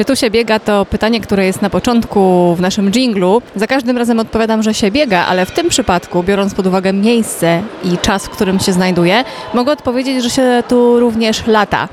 Czy 0.00 0.04
tu 0.04 0.16
się 0.16 0.30
biega, 0.30 0.58
to 0.58 0.86
pytanie, 0.86 1.20
które 1.20 1.46
jest 1.46 1.62
na 1.62 1.70
początku 1.70 2.54
w 2.54 2.60
naszym 2.60 2.90
dżinglu. 2.90 3.42
Za 3.56 3.66
każdym 3.66 3.98
razem 3.98 4.18
odpowiadam, 4.18 4.62
że 4.62 4.74
się 4.74 4.90
biega, 4.90 5.26
ale 5.26 5.46
w 5.46 5.50
tym 5.50 5.68
przypadku, 5.68 6.22
biorąc 6.22 6.54
pod 6.54 6.66
uwagę 6.66 6.92
miejsce 6.92 7.62
i 7.84 7.98
czas, 7.98 8.26
w 8.26 8.30
którym 8.30 8.60
się 8.60 8.72
znajduję, 8.72 9.24
mogę 9.54 9.72
odpowiedzieć, 9.72 10.22
że 10.22 10.30
się 10.30 10.62
tu 10.68 11.00
również 11.00 11.46
lata. 11.46 11.88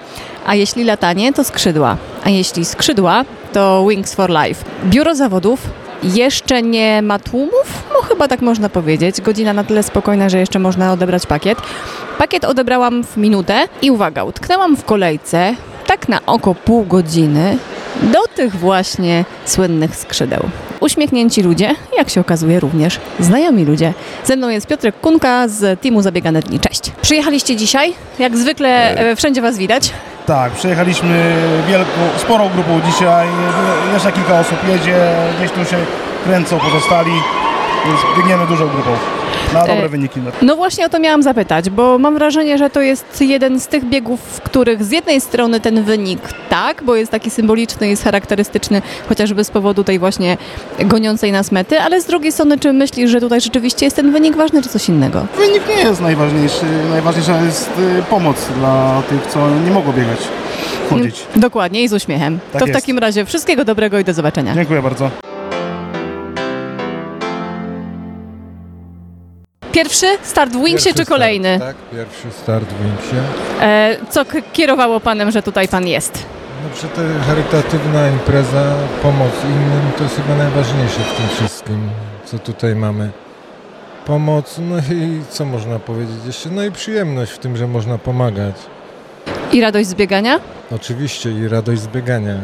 A 0.46 0.56
jeśli 0.56 0.84
latanie, 0.84 1.34
to 1.34 1.44
skrzydła. 1.44 1.98
A 2.24 2.30
jeśli 2.30 2.66
skrzydła, 2.66 3.26
to 3.54 3.86
Wings 3.90 4.14
for 4.14 4.30
Life. 4.30 4.66
Biuro 4.86 5.16
zawodów 5.16 5.60
jeszcze 6.04 6.62
nie 6.62 7.02
ma 7.02 7.20
tłumów? 7.20 7.84
No 7.94 8.02
chyba 8.02 8.28
tak 8.28 8.42
można 8.42 8.70
powiedzieć. 8.70 9.22
Godzina 9.22 9.54
na 9.54 9.64
tyle 9.64 9.84
spokojna, 9.84 10.30
że 10.30 10.40
jeszcze 10.40 10.60
można 10.60 10.92
odebrać 10.92 11.26
pakiet. 11.26 11.58
Pakiet 12.18 12.46
odebrałam 12.46 13.04
w 13.04 13.18
minutę 13.18 13.68
i 13.82 13.92
uwaga, 13.92 14.24
utknęłam 14.24 14.78
w 14.78 14.86
kolejce 14.86 15.56
tak 15.88 16.10
na 16.10 16.26
oko 16.26 16.56
pół 16.56 16.86
godziny 16.86 17.58
do 18.04 18.28
tych 18.36 18.56
właśnie 18.56 19.26
słynnych 19.46 19.96
skrzydeł. 19.96 20.50
Uśmiechnięci 20.80 21.42
ludzie, 21.42 21.76
jak 21.98 22.10
się 22.10 22.22
okazuje 22.22 22.60
również 22.60 23.00
znajomi 23.20 23.66
ludzie. 23.66 23.94
Ze 24.24 24.36
mną 24.36 24.50
jest 24.50 24.68
Piotrek 24.68 25.00
Kunka 25.00 25.48
z 25.48 25.82
teamu 25.82 26.02
Zabiegane 26.02 26.40
Dni. 26.40 26.60
Cześć. 26.60 26.92
Przyjechaliście 27.02 27.56
dzisiaj? 27.56 27.94
Jak 28.20 28.38
zwykle 28.38 28.96
e, 28.98 29.16
wszędzie 29.16 29.42
Was 29.42 29.58
widać. 29.58 29.92
Tak, 30.26 30.52
przyjechaliśmy 30.52 31.36
wielką, 31.68 31.92
sporą 32.18 32.50
grupą 32.50 32.82
dzisiaj. 32.92 33.28
Jeszcze 33.94 34.12
kilka 34.12 34.40
osób 34.40 34.58
jedzie, 34.68 34.96
gdzieś 35.38 35.52
tu 35.52 35.66
się 35.66 35.78
kręcą 36.26 36.60
pozostali. 36.60 37.12
Więc 37.88 38.18
biegniemy 38.18 38.48
dużą 38.48 38.68
grupą 38.68 38.90
na 39.54 39.60
dobre 39.60 39.86
E, 39.86 39.90
wyniki. 39.90 40.20
No 40.42 40.56
właśnie 40.56 40.86
o 40.86 40.90
to 40.90 41.00
miałam 41.00 41.24
zapytać, 41.24 41.70
bo 41.70 41.98
mam 41.98 42.14
wrażenie, 42.14 42.58
że 42.58 42.70
to 42.70 42.82
jest 42.82 43.22
jeden 43.22 43.60
z 43.60 43.68
tych 43.68 43.86
biegów, 43.86 44.20
w 44.22 44.42
których 44.42 44.84
z 44.84 44.92
jednej 44.92 45.22
strony 45.22 45.60
ten 45.60 45.84
wynik 45.84 46.20
tak, 46.50 46.84
bo 46.84 46.96
jest 46.96 47.12
taki 47.12 47.30
symboliczny, 47.30 47.88
jest 47.88 48.04
charakterystyczny, 48.04 48.82
chociażby 49.10 49.44
z 49.44 49.50
powodu 49.52 49.84
tej 49.84 50.00
właśnie 50.00 50.38
goniącej 50.80 51.32
nas 51.32 51.52
mety, 51.52 51.80
ale 51.80 52.02
z 52.02 52.06
drugiej 52.06 52.32
strony, 52.32 52.60
czy 52.60 52.74
myślisz, 52.74 53.12
że 53.12 53.20
tutaj 53.20 53.42
rzeczywiście 53.42 53.86
jest 53.86 53.96
ten 53.96 54.12
wynik 54.12 54.36
ważny, 54.36 54.62
czy 54.62 54.70
coś 54.70 54.90
innego? 54.90 55.26
Wynik 55.38 55.64
nie 55.78 55.84
jest 55.84 56.02
najważniejszy. 56.02 56.66
Najważniejsza 56.90 57.42
jest 57.42 57.70
y, 58.00 58.04
pomoc 58.10 58.48
dla 58.58 59.02
tych, 59.10 59.28
co 59.28 59.50
nie 59.50 59.72
mogą 59.72 59.94
biegać, 59.94 60.20
chodzić. 60.90 61.26
Dokładnie 61.36 61.84
i 61.84 61.88
z 61.88 61.94
uśmiechem. 61.94 62.40
Tak 62.52 62.60
to 62.60 62.66
w 62.66 62.68
jest. 62.68 62.80
takim 62.82 63.00
razie 63.00 63.26
wszystkiego 63.26 63.66
dobrego 63.66 64.00
i 64.00 64.04
do 64.04 64.14
zobaczenia. 64.14 64.54
Dziękuję 64.56 64.82
bardzo. 64.82 65.27
Pierwszy 69.78 70.08
start 70.24 70.52
w 70.52 70.56
Wingsie 70.56 70.72
Pierwszy 70.72 70.90
czy 70.90 71.06
start, 71.06 71.10
kolejny? 71.10 71.60
Tak, 71.60 71.76
pierwszy 71.92 72.32
start 72.32 72.66
w 72.66 72.84
Wingsie. 72.84 73.16
E, 73.62 73.98
co 74.10 74.26
kierowało 74.54 75.00
panem, 75.00 75.32
że 75.32 75.42
tutaj 75.42 75.68
pan 75.68 75.88
jest? 75.88 76.26
No 76.64 76.70
przy 76.76 76.88
tej 76.88 77.06
charytatywna 77.28 78.10
impreza, 78.10 78.76
pomoc 79.02 79.32
innym 79.44 79.92
to 79.98 80.04
jest 80.04 80.16
chyba 80.16 80.36
najważniejsze 80.36 81.00
w 81.00 81.18
tym 81.18 81.28
wszystkim, 81.36 81.90
co 82.26 82.40
tutaj 82.40 82.76
mamy. 82.76 83.10
Pomoc, 84.06 84.60
no 84.70 84.78
i 84.96 85.22
co 85.30 85.46
można 85.46 85.80
powiedzieć 85.80 86.26
jeszcze? 86.26 86.50
No 86.50 86.64
i 86.64 86.72
przyjemność 86.72 87.32
w 87.32 87.38
tym, 87.38 87.58
że 87.58 87.68
można 87.68 87.98
pomagać. 87.98 88.56
I 89.52 89.62
radość 89.62 89.88
z 89.90 89.96
biegania? 89.96 90.40
Oczywiście 90.72 91.32
i 91.32 91.48
radość 91.48 91.82
z 91.82 91.88
biegania. 91.88 92.36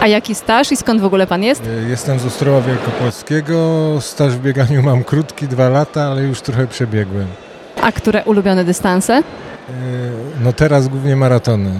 A 0.00 0.06
jaki 0.06 0.34
staż 0.34 0.72
i 0.72 0.76
skąd 0.76 1.00
w 1.00 1.04
ogóle 1.04 1.26
pan 1.26 1.42
jest? 1.42 1.62
E, 1.86 1.88
Jestem 1.90 2.18
z 2.18 2.26
Ostrowa 2.26 2.60
Wielkopolskiego, 2.60 3.56
staż 4.00 4.32
w 4.32 4.40
bieganiu 4.42 4.82
mam 4.82 5.04
krótki, 5.04 5.48
dwa 5.48 5.68
lata, 5.68 6.02
ale 6.02 6.22
już 6.22 6.40
trochę 6.40 6.66
przebiegłem. 6.66 7.26
A 7.82 7.92
które 7.92 8.24
ulubione 8.24 8.64
dystanse? 8.64 9.12
E, 9.14 9.22
No 10.40 10.52
teraz 10.52 10.88
głównie 10.88 11.16
maratony. 11.16 11.70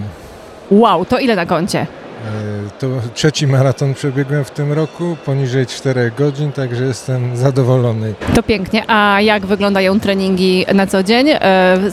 Wow, 0.70 1.04
to 1.04 1.18
ile 1.18 1.36
na 1.36 1.46
koncie? 1.46 1.86
E, 2.24 2.70
To 2.80 2.86
trzeci 3.14 3.46
maraton 3.46 3.94
przebiegłem 3.94 4.44
w 4.44 4.50
tym 4.50 4.72
roku, 4.72 5.16
poniżej 5.24 5.66
4 5.66 6.10
godzin, 6.18 6.52
także 6.52 6.84
jestem 6.84 7.36
zadowolony. 7.36 8.14
To 8.34 8.42
pięknie. 8.42 8.84
A 8.90 9.20
jak 9.20 9.46
wyglądają 9.46 10.00
treningi 10.00 10.66
na 10.74 10.86
co 10.86 11.02
dzień? 11.02 11.26
E, 11.30 11.40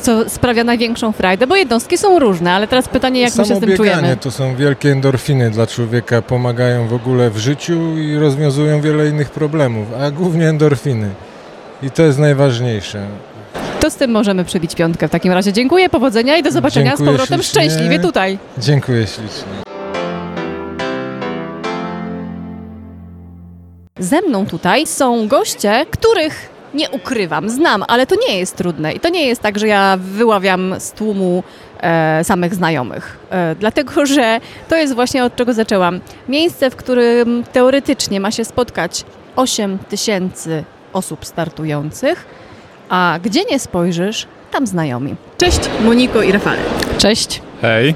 Co 0.01 0.29
sprawia 0.29 0.63
największą 0.63 1.12
frajdę? 1.12 1.48
Bo 1.48 1.55
jednostki 1.55 1.98
są 1.98 2.20
różne, 2.20 2.51
ale 2.53 2.67
teraz 2.67 2.88
pytanie, 2.88 3.22
jak 3.22 3.36
my 3.36 3.44
się 3.44 3.48
Samo 3.48 3.58
z 3.58 3.60
tym 3.60 3.70
bieganie 3.70 3.91
czujemy? 3.91 4.17
to 4.17 4.32
są 4.32 4.55
wielkie 4.55 4.91
endorfiny 4.91 5.51
dla 5.51 5.67
człowieka, 5.67 6.22
pomagają 6.22 6.88
w 6.88 6.94
ogóle 6.94 7.29
w 7.29 7.38
życiu 7.38 7.98
i 7.98 8.15
rozwiązują 8.17 8.82
wiele 8.82 9.08
innych 9.10 9.29
problemów, 9.29 9.88
a 10.01 10.12
głównie 10.12 10.50
endorfiny. 10.50 11.10
I 11.84 11.91
to 11.91 12.03
jest 12.03 12.20
najważniejsze. 12.20 13.08
To 13.79 13.89
z 13.89 13.96
tym 13.96 14.12
możemy 14.12 14.46
przybić 14.46 14.75
piątkę 14.75 15.08
w 15.08 15.12
takim 15.12 15.32
razie. 15.34 15.53
Dziękuję, 15.53 15.89
powodzenia 15.89 16.38
i 16.38 16.44
do 16.44 16.51
zobaczenia 16.51 16.86
Dziękuję 16.91 17.08
z 17.10 17.12
powrotem 17.12 17.41
ślicznie. 17.44 17.62
szczęśliwie 17.70 18.00
tutaj. 18.00 18.38
Dziękuję 18.58 19.08
ślicznie. 19.08 19.64
Ze 24.00 24.22
mną 24.22 24.46
tutaj 24.46 24.88
są 24.88 25.28
goście, 25.28 25.86
których 25.92 26.50
nie 26.74 26.90
ukrywam, 26.90 27.50
znam, 27.50 27.84
ale 27.88 28.08
to 28.08 28.16
nie 28.28 28.40
jest 28.40 28.56
trudne 28.56 28.94
i 28.94 29.00
to 29.00 29.10
nie 29.10 29.28
jest 29.28 29.42
tak, 29.42 29.60
że 29.60 29.68
ja 29.68 29.98
wyławiam 30.00 30.75
z 30.80 30.92
tłumu 30.92 31.44
e, 31.80 32.24
samych 32.24 32.56
znajomych. 32.56 33.18
E, 33.30 33.56
dlatego, 33.60 34.06
że 34.06 34.40
to 34.70 34.75
jest 34.75 34.96
właśnie 34.96 35.24
od 35.24 35.36
czego 35.36 35.54
zaczęłam. 35.54 36.00
Miejsce, 36.30 36.70
w 36.70 36.75
którym 36.75 37.44
teoretycznie 37.52 38.20
ma 38.20 38.32
się 38.32 38.46
spotkać 38.46 39.04
8 39.36 39.78
tysięcy 39.90 40.64
osób 40.94 41.25
startujących, 41.25 42.25
a 42.90 43.20
gdzie 43.24 43.44
nie 43.52 43.60
spojrzysz, 43.60 44.28
tam 44.52 44.68
znajomi. 44.68 45.16
Cześć 45.38 45.60
Moniko 45.86 46.22
i 46.22 46.32
Rafale. 46.32 46.60
Cześć. 46.98 47.42
Hej, 47.62 47.96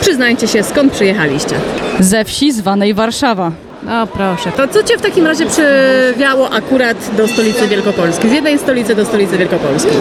Przyznajcie 0.00 0.48
się, 0.48 0.62
skąd 0.62 0.92
przyjechaliście? 0.92 1.56
Ze 2.00 2.24
wsi 2.24 2.52
zwanej 2.52 2.94
Warszawa. 2.94 3.52
No 3.86 4.06
proszę. 4.06 4.52
To 4.52 4.68
co 4.68 4.82
Cię 4.82 4.98
w 4.98 5.02
takim 5.02 5.26
razie 5.26 5.46
przywiało 5.46 6.50
akurat 6.50 7.16
do 7.16 7.28
stolicy 7.28 7.68
Wielkopolski? 7.68 8.28
Z 8.28 8.32
jednej 8.32 8.58
stolicy 8.58 8.94
do 8.94 9.04
stolicy 9.04 9.38
Wielkopolskiej. 9.38 9.92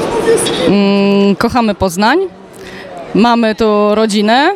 Mm, 0.68 1.36
kochamy 1.36 1.75
Poznań. 1.75 2.20
Mamy 3.13 3.56
tu 3.56 3.96
rodzinę. 3.96 4.51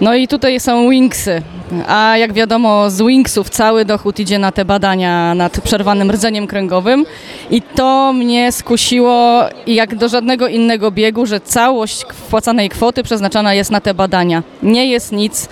No 0.00 0.14
i 0.14 0.28
tutaj 0.28 0.60
są 0.60 0.90
Wingsy. 0.90 1.42
A 1.88 2.16
jak 2.16 2.32
wiadomo, 2.32 2.90
z 2.90 3.02
Wingsów 3.02 3.50
cały 3.50 3.84
dochód 3.84 4.20
idzie 4.20 4.38
na 4.38 4.52
te 4.52 4.64
badania 4.64 5.34
nad 5.34 5.60
przerwanym 5.60 6.10
rdzeniem 6.10 6.46
kręgowym. 6.46 7.06
I 7.50 7.62
to 7.62 8.12
mnie 8.12 8.52
skusiło, 8.52 9.42
jak 9.66 9.94
do 9.94 10.08
żadnego 10.08 10.48
innego 10.48 10.90
biegu, 10.90 11.26
że 11.26 11.40
całość 11.40 12.04
wpłacanej 12.12 12.68
kwoty 12.68 13.02
przeznaczana 13.02 13.54
jest 13.54 13.70
na 13.70 13.80
te 13.80 13.94
badania. 13.94 14.42
Nie 14.62 14.86
jest 14.86 15.12
nic 15.12 15.48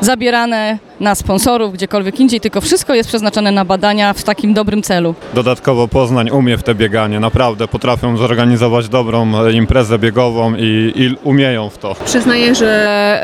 zabierane 0.00 0.78
na 1.00 1.14
sponsorów, 1.14 1.72
gdziekolwiek 1.72 2.20
indziej, 2.20 2.40
tylko 2.40 2.60
wszystko 2.60 2.94
jest 2.94 3.08
przeznaczone 3.08 3.52
na 3.52 3.64
badania 3.64 4.12
w 4.12 4.22
takim 4.22 4.54
dobrym 4.54 4.82
celu. 4.82 5.14
dodatkowo 5.34 5.88
Poznań 5.88 6.30
umie 6.30 6.58
w 6.58 6.62
te 6.62 6.74
bieganie, 6.74 7.20
naprawdę 7.20 7.68
potrafią 7.68 8.16
zorganizować 8.16 8.88
dobrą 8.88 9.50
imprezę 9.50 9.98
biegową 9.98 10.54
i, 10.54 10.92
i 10.96 11.16
umieją 11.24 11.70
w 11.70 11.78
to. 11.78 11.94
Przyznaję, 12.04 12.54
że 12.54 12.70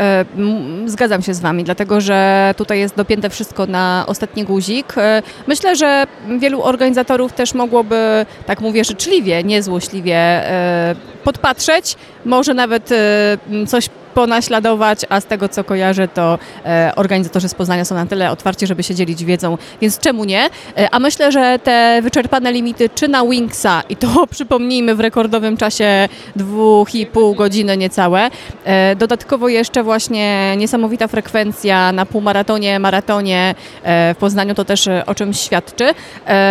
e, 0.00 0.88
zgadzam 0.90 1.22
się 1.22 1.34
z 1.34 1.40
Wami, 1.40 1.64
dlatego 1.64 2.00
że 2.00 2.54
tutaj 2.56 2.78
jest 2.78 2.96
dopięte 2.96 3.30
wszystko 3.30 3.66
na 3.66 4.04
ostatni 4.06 4.44
guzik. 4.44 4.94
E, 4.98 5.22
myślę, 5.46 5.76
że 5.76 6.06
wielu 6.38 6.62
organizatorów 6.62 7.32
też 7.32 7.54
mogłoby, 7.54 8.26
tak 8.46 8.60
mówię 8.60 8.84
życzliwie, 8.84 9.44
niezłośliwie, 9.44 10.16
e, 10.16 10.94
podpatrzeć, 11.24 11.96
może 12.24 12.54
nawet 12.54 12.92
e, 12.92 13.66
coś 13.66 13.88
ponaśladować, 14.16 15.00
a 15.08 15.20
z 15.20 15.24
tego 15.24 15.48
co 15.48 15.64
kojarzę, 15.64 16.08
to 16.08 16.38
e, 16.64 16.92
organizatorzy 16.96 17.48
z 17.48 17.54
Poznania 17.54 17.84
są 17.84 17.94
na 17.94 18.06
tyle 18.06 18.30
otwarci, 18.30 18.66
żeby 18.66 18.82
się 18.82 18.94
dzielić 18.94 19.24
wiedzą, 19.24 19.58
więc 19.80 19.98
czemu 19.98 20.24
nie? 20.24 20.50
E, 20.76 20.88
a 20.90 20.98
myślę, 20.98 21.32
że 21.32 21.58
te 21.58 22.00
wyczerpane 22.02 22.52
limity, 22.52 22.88
czy 22.94 23.08
na 23.08 23.24
Wingsa, 23.26 23.82
i 23.88 23.96
to 23.96 24.08
przypomnijmy 24.34 24.94
w 24.94 25.00
rekordowym 25.00 25.56
czasie 25.56 26.08
dwóch 26.36 26.94
i 26.94 27.06
pół 27.06 27.34
godziny 27.34 27.76
niecałe, 27.76 28.30
e, 28.64 28.96
dodatkowo 28.96 29.48
jeszcze 29.48 29.82
właśnie 29.82 30.56
niesamowita 30.56 31.08
frekwencja 31.08 31.92
na 31.92 32.06
półmaratonie, 32.06 32.78
maratonie 32.78 33.54
w 33.84 34.14
Poznaniu, 34.18 34.54
to 34.54 34.64
też 34.64 34.88
o 35.06 35.14
czymś 35.14 35.40
świadczy. 35.40 35.94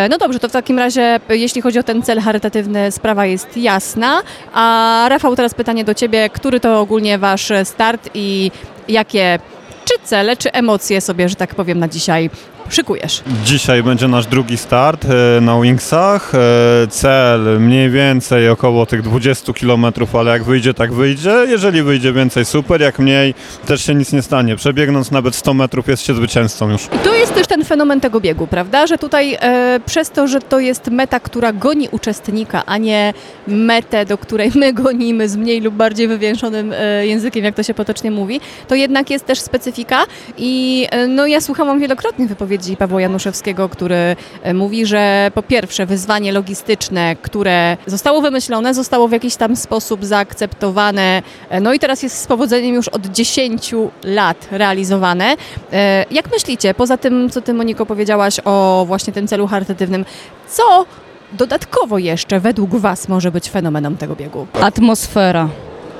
No 0.09 0.17
dobrze, 0.17 0.39
to 0.39 0.49
w 0.49 0.51
takim 0.51 0.79
razie, 0.79 1.19
jeśli 1.29 1.61
chodzi 1.61 1.79
o 1.79 1.83
ten 1.83 2.01
cel 2.01 2.21
charytatywny, 2.21 2.91
sprawa 2.91 3.25
jest 3.25 3.57
jasna, 3.57 4.21
a 4.53 5.05
Rafał, 5.09 5.35
teraz 5.35 5.53
pytanie 5.53 5.83
do 5.83 5.93
Ciebie, 5.93 6.29
który 6.29 6.59
to 6.59 6.79
ogólnie 6.79 7.17
Wasz 7.17 7.51
start 7.63 8.09
i 8.13 8.51
jakie 8.87 9.39
czy 9.85 9.93
cele, 10.03 10.37
czy 10.37 10.51
emocje 10.51 11.01
sobie, 11.01 11.29
że 11.29 11.35
tak 11.35 11.55
powiem, 11.55 11.79
na 11.79 11.87
dzisiaj 11.87 12.29
szykujesz? 12.69 13.23
Dzisiaj 13.45 13.83
będzie 13.83 14.07
nasz 14.07 14.25
drugi 14.25 14.57
start 14.57 15.05
e, 15.05 15.41
na 15.41 15.61
Wingsach. 15.61 16.35
E, 16.35 16.87
Cel 16.87 17.59
mniej 17.59 17.89
więcej 17.89 18.49
około 18.49 18.85
tych 18.85 19.01
20 19.01 19.53
km, 19.53 19.85
ale 20.13 20.31
jak 20.31 20.43
wyjdzie, 20.43 20.73
tak 20.73 20.93
wyjdzie. 20.93 21.45
Jeżeli 21.47 21.83
wyjdzie 21.83 22.13
więcej, 22.13 22.45
super, 22.45 22.81
jak 22.81 22.99
mniej, 22.99 23.33
też 23.65 23.85
się 23.85 23.95
nic 23.95 24.13
nie 24.13 24.21
stanie. 24.21 24.55
Przebiegnąc 24.55 25.11
nawet 25.11 25.35
100 25.35 25.53
metrów 25.53 25.87
jest 25.87 26.03
się 26.03 26.13
zwycięzcą 26.13 26.69
już. 26.69 26.85
I 26.85 26.99
to 27.03 27.15
jest 27.15 27.33
też 27.33 27.47
ten 27.47 27.65
fenomen 27.65 28.01
tego 28.01 28.19
biegu, 28.19 28.47
prawda? 28.47 28.87
Że 28.87 28.97
tutaj 28.97 29.37
e, 29.41 29.79
przez 29.85 30.09
to, 30.11 30.27
że 30.27 30.39
to 30.39 30.59
jest 30.59 30.87
meta, 30.87 31.19
która 31.19 31.53
goni 31.53 31.87
uczestnika, 31.91 32.63
a 32.65 32.77
nie 32.77 33.13
metę, 33.47 34.05
do 34.05 34.17
której 34.17 34.51
my 34.55 34.73
gonimy 34.83 35.29
z 35.29 35.35
mniej 35.35 35.61
lub 35.61 35.75
bardziej 35.75 36.07
wywięszonym 36.07 36.73
e, 36.77 37.07
językiem, 37.07 37.45
jak 37.45 37.55
to 37.55 37.63
się 37.63 37.73
potocznie 37.73 38.11
mówi, 38.11 38.41
to 38.67 38.75
jednak 38.75 39.09
jest 39.09 39.25
też 39.25 39.39
specyfika 39.39 40.03
i 40.37 40.87
e, 40.91 41.07
no 41.07 41.27
ja 41.27 41.41
słuchałam 41.41 41.79
wielokrotnie 41.79 42.27
wypowiedzi 42.27 42.54
Pawła 42.77 43.01
Januszewskiego, 43.01 43.69
który 43.69 44.15
e, 44.43 44.53
mówi, 44.53 44.85
że 44.85 45.31
po 45.33 45.43
pierwsze 45.43 45.85
wyzwanie 45.85 46.31
logistyczne, 46.31 47.15
które 47.21 47.77
zostało 47.87 48.21
wymyślone, 48.21 48.73
zostało 48.73 49.07
w 49.07 49.11
jakiś 49.11 49.35
tam 49.35 49.55
sposób 49.55 50.05
zaakceptowane, 50.05 51.21
e, 51.49 51.59
no 51.59 51.73
i 51.73 51.79
teraz 51.79 52.03
jest 52.03 52.17
z 52.21 52.27
powodzeniem 52.27 52.75
już 52.75 52.87
od 52.87 53.05
10 53.05 53.71
lat 54.03 54.47
realizowane. 54.51 55.35
E, 55.73 56.05
Jak 56.11 56.31
myślicie, 56.31 56.73
poza 56.73 56.97
tym, 56.97 57.29
co 57.29 57.41
ty 57.41 57.53
Moniko 57.53 57.85
powiedziałaś 57.85 58.39
o 58.45 58.83
właśnie 58.87 59.13
tym 59.13 59.27
celu 59.27 59.47
charytatywnym, 59.47 60.05
co 60.47 60.85
dodatkowo 61.33 61.97
jeszcze 61.97 62.39
według 62.39 62.75
was 62.75 63.07
może 63.07 63.31
być 63.31 63.49
fenomenem 63.49 63.97
tego 63.97 64.15
biegu? 64.15 64.47
Atmosfera. 64.61 65.49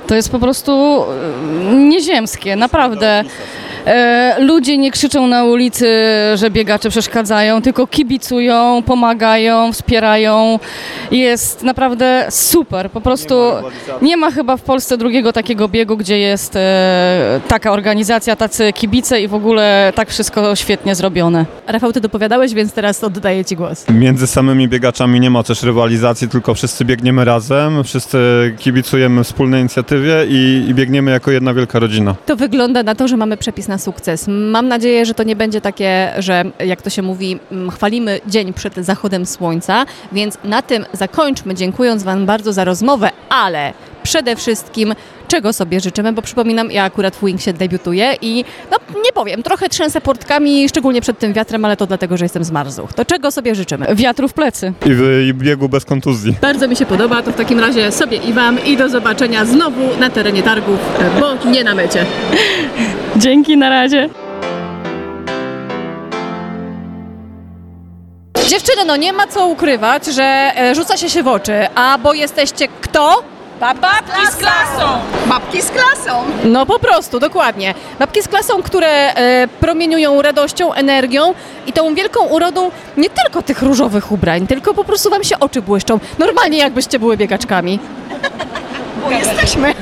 To 0.06 0.14
jest 0.14 0.30
po 0.30 0.38
prostu 0.38 1.04
y, 1.72 1.74
nieziemskie, 1.74 2.56
naprawdę. 2.56 3.24
E, 3.86 4.36
ludzie 4.38 4.78
nie 4.78 4.90
krzyczą 4.90 5.26
na 5.26 5.44
ulicy, 5.44 5.86
że 6.34 6.50
biegacze 6.50 6.90
przeszkadzają, 6.90 7.62
tylko 7.62 7.86
kibicują, 7.86 8.82
pomagają, 8.86 9.72
wspierają. 9.72 10.58
Jest 11.10 11.62
naprawdę 11.62 12.26
super. 12.30 12.90
Po 12.90 13.00
prostu 13.00 13.34
nie 14.02 14.16
ma 14.16 14.30
chyba 14.30 14.56
w 14.56 14.62
Polsce 14.62 14.98
drugiego 14.98 15.32
takiego 15.32 15.68
biegu, 15.68 15.96
gdzie 15.96 16.18
jest 16.18 16.56
e, 16.56 17.40
taka 17.48 17.72
organizacja, 17.72 18.36
tacy 18.36 18.72
kibice 18.72 19.20
i 19.20 19.28
w 19.28 19.34
ogóle 19.34 19.92
tak 19.94 20.10
wszystko 20.10 20.56
świetnie 20.56 20.94
zrobione. 20.94 21.46
Rafał, 21.66 21.92
ty 21.92 22.00
dopowiadałeś, 22.00 22.54
więc 22.54 22.72
teraz 22.72 23.04
oddaję 23.04 23.44
ci 23.44 23.56
głos. 23.56 23.84
Między 23.90 24.26
samymi 24.26 24.68
biegaczami 24.68 25.20
nie 25.20 25.30
ma 25.30 25.42
też 25.42 25.62
rywalizacji, 25.62 26.28
tylko 26.28 26.54
wszyscy 26.54 26.84
biegniemy 26.84 27.24
razem, 27.24 27.84
wszyscy 27.84 28.18
kibicujemy 28.58 29.24
wspólnej 29.24 29.62
i, 30.28 30.66
i 30.68 30.74
biegniemy 30.74 31.10
jako 31.10 31.30
jedna 31.30 31.54
wielka 31.54 31.78
rodzina. 31.78 32.14
To 32.26 32.36
wygląda 32.36 32.82
na 32.82 32.94
to, 32.94 33.08
że 33.08 33.16
mamy 33.16 33.36
przepis 33.36 33.68
na 33.68 33.78
sukces. 33.78 34.24
Mam 34.28 34.68
nadzieję, 34.68 35.06
że 35.06 35.14
to 35.14 35.22
nie 35.22 35.36
będzie 35.36 35.60
takie, 35.60 36.12
że 36.18 36.44
jak 36.66 36.82
to 36.82 36.90
się 36.90 37.02
mówi, 37.02 37.38
chwalimy 37.72 38.20
dzień 38.26 38.52
przed 38.52 38.74
zachodem 38.74 39.26
słońca, 39.26 39.86
więc 40.12 40.38
na 40.44 40.62
tym 40.62 40.84
zakończmy, 40.92 41.54
dziękując 41.54 42.02
Wam 42.02 42.26
bardzo 42.26 42.52
za 42.52 42.64
rozmowę, 42.64 43.10
ale 43.28 43.72
przede 44.06 44.36
wszystkim 44.36 44.94
czego 45.28 45.52
sobie 45.52 45.80
życzymy, 45.80 46.12
bo 46.12 46.22
przypominam, 46.22 46.70
ja 46.70 46.84
akurat 46.84 47.16
w 47.16 47.24
Wingsie 47.24 47.52
debiutuję 47.52 48.14
i 48.22 48.44
no 48.70 48.76
nie 49.04 49.12
powiem, 49.12 49.42
trochę 49.42 49.68
trzęsę 49.68 50.00
portkami, 50.00 50.68
szczególnie 50.68 51.00
przed 51.00 51.18
tym 51.18 51.32
wiatrem, 51.32 51.64
ale 51.64 51.76
to 51.76 51.86
dlatego, 51.86 52.16
że 52.16 52.24
jestem 52.24 52.44
z 52.44 52.50
Marzuch. 52.50 52.92
To 52.92 53.04
czego 53.04 53.30
sobie 53.30 53.54
życzymy? 53.54 53.86
Wiatru 53.94 54.28
w 54.28 54.32
plecy. 54.32 54.72
I, 54.86 54.90
w- 54.94 55.22
i 55.28 55.34
biegu 55.34 55.68
bez 55.68 55.84
kontuzji. 55.84 56.34
Bardzo 56.40 56.68
mi 56.68 56.76
się 56.76 56.86
podoba, 56.86 57.22
to 57.22 57.32
w 57.32 57.36
takim 57.36 57.60
razie 57.60 57.92
sobie 57.92 58.16
i 58.18 58.32
Wam 58.32 58.64
i 58.64 58.76
do 58.76 58.88
zobaczenia 58.88 59.44
znowu 59.44 59.80
na 60.00 60.10
terenie 60.10 60.42
targów, 60.42 60.78
bo 61.20 61.50
nie 61.50 61.64
na 61.64 61.74
mecie. 61.74 62.06
Dzięki, 63.16 63.56
na 63.56 63.68
razie. 63.68 64.08
Dziewczyny, 68.48 68.84
no 68.86 68.96
nie 68.96 69.12
ma 69.12 69.26
co 69.26 69.46
ukrywać, 69.46 70.06
że 70.06 70.22
e, 70.56 70.74
rzuca 70.74 70.96
się 70.96 71.10
się 71.10 71.22
w 71.22 71.28
oczy, 71.28 71.52
a 71.74 71.98
bo 71.98 72.14
jesteście 72.14 72.68
kto? 72.80 73.22
Babki 73.60 74.26
z 74.32 74.36
klasą! 74.36 74.98
Babki 75.26 75.62
z 75.62 75.70
klasą! 75.70 76.22
No 76.44 76.66
po 76.66 76.78
prostu, 76.78 77.20
dokładnie. 77.20 77.74
Babki 77.98 78.22
z 78.22 78.28
klasą, 78.28 78.62
które 78.62 78.88
e, 79.14 79.48
promieniują 79.60 80.22
radością, 80.22 80.72
energią 80.72 81.34
i 81.66 81.72
tą 81.72 81.94
wielką 81.94 82.20
urodą 82.24 82.70
nie 82.96 83.10
tylko 83.10 83.42
tych 83.42 83.62
różowych 83.62 84.12
ubrań, 84.12 84.46
tylko 84.46 84.74
po 84.74 84.84
prostu 84.84 85.10
wam 85.10 85.24
się 85.24 85.38
oczy 85.38 85.62
błyszczą. 85.62 86.00
Normalnie 86.18 86.58
jakbyście 86.58 86.98
były 86.98 87.16
biegaczkami. 87.16 87.78
Bo 89.04 89.10
jesteśmy. 89.10 89.74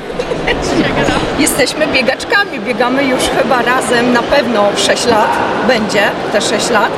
Jesteśmy 1.38 1.86
biegaczkami, 1.86 2.60
biegamy 2.60 3.04
już 3.04 3.22
chyba 3.22 3.62
razem 3.62 4.12
na 4.12 4.22
pewno 4.22 4.68
6 4.76 5.06
lat, 5.06 5.30
będzie 5.68 6.02
te 6.32 6.40
6 6.40 6.70
lat. 6.70 6.90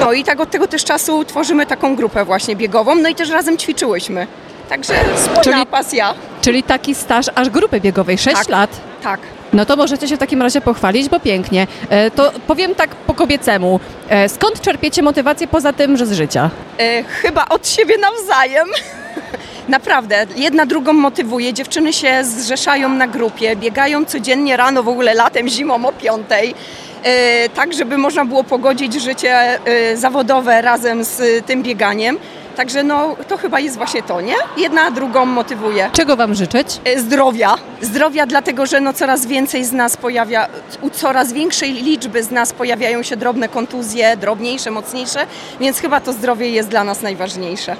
No 0.00 0.12
i 0.12 0.24
tak 0.24 0.40
od 0.40 0.50
tego 0.50 0.66
też 0.66 0.84
czasu 0.84 1.24
tworzymy 1.24 1.66
taką 1.66 1.96
grupę 1.96 2.24
właśnie 2.24 2.56
biegową, 2.56 2.94
no 2.94 3.08
i 3.08 3.14
też 3.14 3.30
razem 3.30 3.58
ćwiczyłyśmy. 3.58 4.26
Także 4.72 4.94
wspólna 5.16 5.42
Czyli- 5.42 5.66
pasja. 5.66 6.14
Czyli 6.40 6.62
taki 6.62 6.94
staż 6.94 7.26
aż 7.34 7.50
grupy 7.50 7.80
biegowej, 7.80 8.18
6 8.18 8.36
Tak. 8.36 8.48
lat. 8.48 8.70
Tak. 9.02 9.20
No 9.52 9.66
to 9.66 9.76
możecie 9.76 10.08
się 10.08 10.16
w 10.16 10.18
takim 10.18 10.42
razie 10.42 10.60
pochwalić, 10.60 11.08
bo 11.08 11.20
pięknie. 11.20 11.66
E, 11.90 12.10
to 12.10 12.32
powiem 12.46 12.74
tak 12.74 12.90
po 12.94 13.14
kobiecemu. 13.14 13.80
E, 14.08 14.28
skąd 14.28 14.60
czerpiecie 14.60 15.02
motywację 15.02 15.48
poza 15.48 15.72
tym, 15.72 15.96
że 15.96 16.06
z 16.06 16.12
życia? 16.12 16.50
E, 16.78 17.02
chyba 17.04 17.44
od 17.48 17.68
siebie 17.68 17.94
nawzajem. 17.98 18.68
Naprawdę, 19.68 20.26
jedna 20.36 20.66
drugą 20.66 20.92
motywuje. 20.92 21.52
Dziewczyny 21.54 21.92
się 21.92 22.24
zrzeszają 22.24 22.88
na 22.88 23.06
grupie, 23.06 23.56
biegają 23.56 24.04
codziennie 24.04 24.56
rano, 24.56 24.82
w 24.82 24.88
ogóle 24.88 25.14
latem, 25.14 25.48
zimą 25.48 25.86
o 25.86 25.92
piątej. 25.92 26.54
E, 27.04 27.48
tak, 27.48 27.72
żeby 27.72 27.98
można 27.98 28.24
było 28.24 28.44
pogodzić 28.44 28.94
życie 29.02 29.34
e, 29.34 29.96
zawodowe 29.96 30.62
razem 30.62 31.04
z 31.04 31.46
tym 31.46 31.62
bieganiem. 31.62 32.18
Także 32.56 32.82
no, 32.82 33.16
to 33.28 33.36
chyba 33.36 33.60
jest 33.60 33.76
właśnie 33.76 34.02
to, 34.02 34.20
nie? 34.20 34.34
Jedna 34.56 34.90
drugą 34.90 35.26
motywuje. 35.26 35.90
Czego 35.92 36.16
wam 36.16 36.34
życzyć? 36.34 36.80
E, 36.84 37.00
Zdrowia. 37.00 37.54
Zdrowia, 37.80 38.26
dlatego 38.26 38.66
że 38.66 38.80
no 38.80 38.92
coraz 38.92 39.26
więcej 39.26 39.64
z 39.64 39.72
nas 39.72 39.96
pojawia, 39.96 40.46
u 40.80 40.90
coraz 40.90 41.32
większej 41.32 41.72
liczby 41.72 42.22
z 42.22 42.30
nas 42.30 42.52
pojawiają 42.52 43.02
się 43.02 43.16
drobne 43.16 43.48
kontuzje, 43.48 44.16
drobniejsze, 44.16 44.70
mocniejsze, 44.70 45.26
więc 45.60 45.78
chyba 45.78 46.00
to 46.00 46.12
zdrowie 46.12 46.50
jest 46.50 46.68
dla 46.68 46.84
nas 46.84 47.02
najważniejsze. 47.02 47.76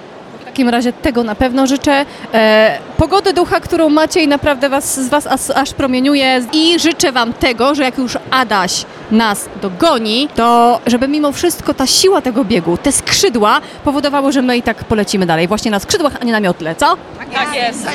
W 0.52 0.54
takim 0.54 0.68
razie 0.68 0.92
tego 0.92 1.24
na 1.24 1.34
pewno 1.34 1.66
życzę. 1.66 2.04
E, 2.34 2.78
pogody 2.96 3.32
ducha, 3.32 3.60
którą 3.60 3.88
macie 3.88 4.22
i 4.22 4.28
naprawdę 4.28 4.68
was, 4.68 5.00
z 5.00 5.08
Was 5.08 5.26
aż, 5.26 5.50
aż 5.50 5.74
promieniuje. 5.74 6.40
I 6.52 6.78
życzę 6.78 7.12
Wam 7.12 7.32
tego, 7.32 7.74
że 7.74 7.82
jak 7.82 7.98
już 7.98 8.18
Adaś 8.30 8.84
nas 9.10 9.48
dogoni, 9.62 10.28
to 10.34 10.80
żeby 10.86 11.08
mimo 11.08 11.32
wszystko 11.32 11.74
ta 11.74 11.86
siła 11.86 12.20
tego 12.20 12.44
biegu, 12.44 12.76
te 12.76 12.92
skrzydła 12.92 13.60
powodowały, 13.84 14.32
że 14.32 14.42
my 14.42 14.56
i 14.56 14.62
tak 14.62 14.84
polecimy 14.84 15.26
dalej. 15.26 15.48
Właśnie 15.48 15.70
na 15.70 15.80
skrzydłach, 15.80 16.12
a 16.20 16.24
nie 16.24 16.32
na 16.32 16.40
miotle, 16.40 16.74
co? 16.74 16.96
Tak 17.18 17.54
jest. 17.54 17.88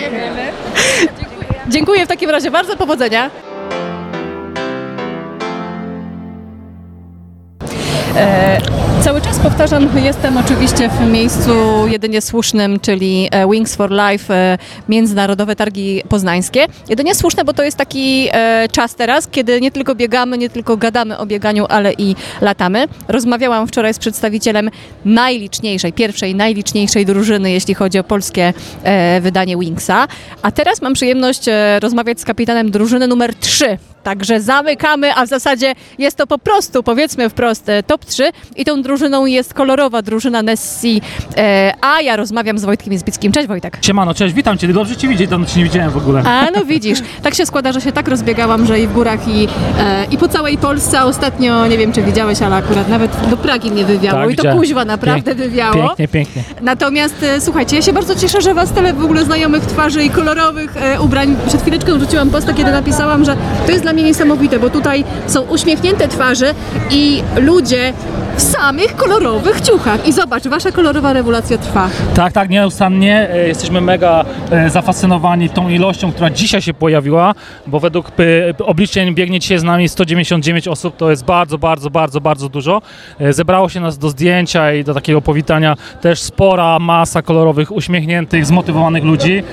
Dziękuję 1.74 2.06
w 2.06 2.08
takim 2.08 2.30
razie 2.30 2.52
bardzo, 2.52 2.78
powodzenia. 2.78 3.30
E, 8.16 8.87
cały 9.08 9.22
czas 9.22 9.40
powtarzam, 9.40 9.98
jestem 10.04 10.38
oczywiście 10.38 10.90
w 10.90 11.12
miejscu 11.12 11.52
jedynie 11.88 12.22
słusznym, 12.22 12.80
czyli 12.80 13.30
e, 13.32 13.50
Wings 13.52 13.76
for 13.76 13.92
Life, 13.92 14.34
e, 14.34 14.58
Międzynarodowe 14.90 15.56
Targi 15.56 16.02
Poznańskie. 16.10 16.66
Jedynie 16.90 17.16
słuszne, 17.16 17.46
bo 17.46 17.54
to 17.54 17.64
jest 17.64 17.78
taki 17.78 18.28
e, 18.32 18.68
czas 18.72 18.96
teraz, 18.96 19.28
kiedy 19.28 19.62
nie 19.62 19.72
tylko 19.72 19.96
biegamy, 19.96 20.38
nie 20.38 20.50
tylko 20.50 20.78
gadamy 20.78 21.18
o 21.18 21.26
bieganiu, 21.26 21.66
ale 21.70 21.94
i 21.94 22.16
latamy. 22.42 22.88
Rozmawiałam 23.08 23.68
wczoraj 23.68 23.94
z 23.94 24.00
przedstawicielem 24.00 24.70
najliczniejszej, 25.06 25.94
pierwszej 25.94 26.36
najliczniejszej 26.36 27.06
drużyny, 27.06 27.52
jeśli 27.52 27.74
chodzi 27.74 28.00
o 28.00 28.04
polskie 28.04 28.54
wydanie 29.22 29.58
Wingsa. 29.58 30.08
A 30.42 30.52
teraz 30.52 30.82
mam 30.82 30.94
przyjemność 30.94 31.46
rozmawiać 31.80 32.20
z 32.20 32.26
kapitanem 32.26 32.72
drużyny 32.72 33.08
numer 33.08 33.36
3. 33.36 33.78
Także 34.08 34.42
zamykamy, 34.42 35.16
a 35.16 35.26
w 35.26 35.30
zasadzie 35.30 35.74
jest 35.98 36.18
to 36.18 36.28
po 36.28 36.38
prostu, 36.38 36.84
powiedzmy 36.84 37.30
wprost, 37.30 37.70
e, 37.70 37.84
top 37.84 38.06
3 38.06 38.30
i 38.56 38.66
tą 38.66 38.82
drużyną 38.82 39.26
jest 39.26 39.54
kolorowa 39.54 40.02
drużyna 40.02 40.42
Nessi, 40.42 41.02
e, 41.38 41.74
a 41.82 42.02
ja 42.02 42.16
rozmawiam 42.16 42.58
z 42.58 42.66
Wojtkiem 42.66 42.94
Izbickim. 42.94 43.32
Cześć 43.32 43.48
Wojtek. 43.48 43.78
Siemano, 43.82 44.14
cześć, 44.14 44.34
witam 44.34 44.58
Cię, 44.58 44.68
dobrze 44.68 44.98
Cię 44.98 45.08
widzieć, 45.08 45.30
dawno 45.30 45.46
Cię 45.46 45.60
nie 45.60 45.64
widziałem 45.64 45.92
w 45.92 45.98
ogóle. 45.98 46.24
A 46.26 46.52
no 46.56 46.66
widzisz, 46.66 47.00
tak 47.24 47.36
się 47.36 47.46
składa, 47.46 47.72
że 47.72 47.82
się 47.82 47.92
tak 47.92 48.08
rozbiegałam, 48.08 48.66
że 48.66 48.80
i 48.80 48.88
w 48.88 48.94
górach 48.94 49.28
i, 49.28 49.48
e, 49.80 50.06
i 50.12 50.18
po 50.18 50.28
całej 50.28 50.58
Polsce, 50.58 51.04
ostatnio, 51.04 51.68
nie 51.68 51.78
wiem 51.78 51.94
czy 51.94 52.02
widziałeś, 52.02 52.42
ale 52.42 52.56
akurat 52.56 52.90
nawet 52.90 53.30
do 53.30 53.38
Pragi 53.38 53.72
mnie 53.72 53.86
wywiało 53.86 54.22
Tak, 54.22 54.32
i 54.32 54.36
to 54.36 54.56
kuźwa 54.56 54.86
naprawdę 54.86 55.32
Pięk- 55.32 55.38
wywiało. 55.38 55.74
Pięknie, 55.74 56.08
pięknie. 56.08 56.44
Natomiast 56.62 57.24
e, 57.24 57.42
słuchajcie, 57.42 57.76
ja 57.76 57.82
się 57.82 57.94
bardzo 57.94 58.16
cieszę, 58.16 58.42
że 58.42 58.54
was 58.54 58.72
tyle 58.72 58.94
w 58.94 59.04
ogóle 59.04 59.26
znajomych 59.26 59.66
twarzy 59.66 60.04
i 60.04 60.10
kolorowych 60.10 60.78
e, 60.78 61.02
ubrań. 61.02 61.36
Przed 61.48 61.62
chwileczką 61.62 62.00
rzuciłam 62.00 62.30
posta, 62.30 62.54
kiedy 62.54 62.72
napisałam, 62.72 63.26
że 63.26 63.38
to 63.66 63.72
jest 63.72 63.84
dla 63.84 63.97
mnie 63.98 64.04
niesamowite, 64.06 64.60
bo 64.60 64.70
tutaj 64.70 65.04
są 65.28 65.42
uśmiechnięte 65.42 66.08
twarze 66.08 66.54
i 66.92 67.24
ludzie 67.38 67.94
w 68.38 68.42
samych 68.42 68.96
kolorowych 68.96 69.62
ciuchach. 69.62 70.08
I 70.08 70.14
zobacz, 70.14 70.48
wasza 70.48 70.72
kolorowa 70.72 71.14
rewolucja 71.14 71.58
trwa. 71.58 71.90
Tak, 72.14 72.34
tak, 72.34 72.50
nieustannie. 72.50 73.30
e, 73.30 73.48
Jesteśmy 73.48 73.82
mega 73.82 74.26
e, 74.52 74.70
zafascynowani 74.70 75.50
tą 75.50 75.70
ilością, 75.70 76.12
która 76.12 76.30
dzisiaj 76.30 76.62
się 76.62 76.74
pojawiła, 76.74 77.34
bo 77.68 77.80
według 77.80 78.12
e, 78.60 78.66
obliczeń 78.66 79.16
biegnie 79.16 79.40
dzisiaj 79.40 79.60
z 79.60 79.64
nami 79.64 79.90
199 79.90 80.68
osób, 80.68 80.98
to 80.98 81.10
jest 81.10 81.26
bardzo, 81.26 81.58
bardzo, 81.58 81.90
bardzo, 81.90 82.22
bardzo 82.22 82.50
dużo. 82.50 82.82
Zebrało 83.30 83.70
się 83.70 83.80
nas 83.80 83.98
do 83.98 84.10
zdjęcia 84.10 84.74
i 84.74 84.84
do 84.84 84.94
takiego 84.94 85.22
powitania 85.22 85.76
też 86.02 86.22
spora 86.22 86.80
masa 86.80 87.22
kolorowych, 87.22 87.72
uśmiechniętych, 87.72 88.46
zmotywowanych 88.46 89.04
ludzi. 89.04 89.44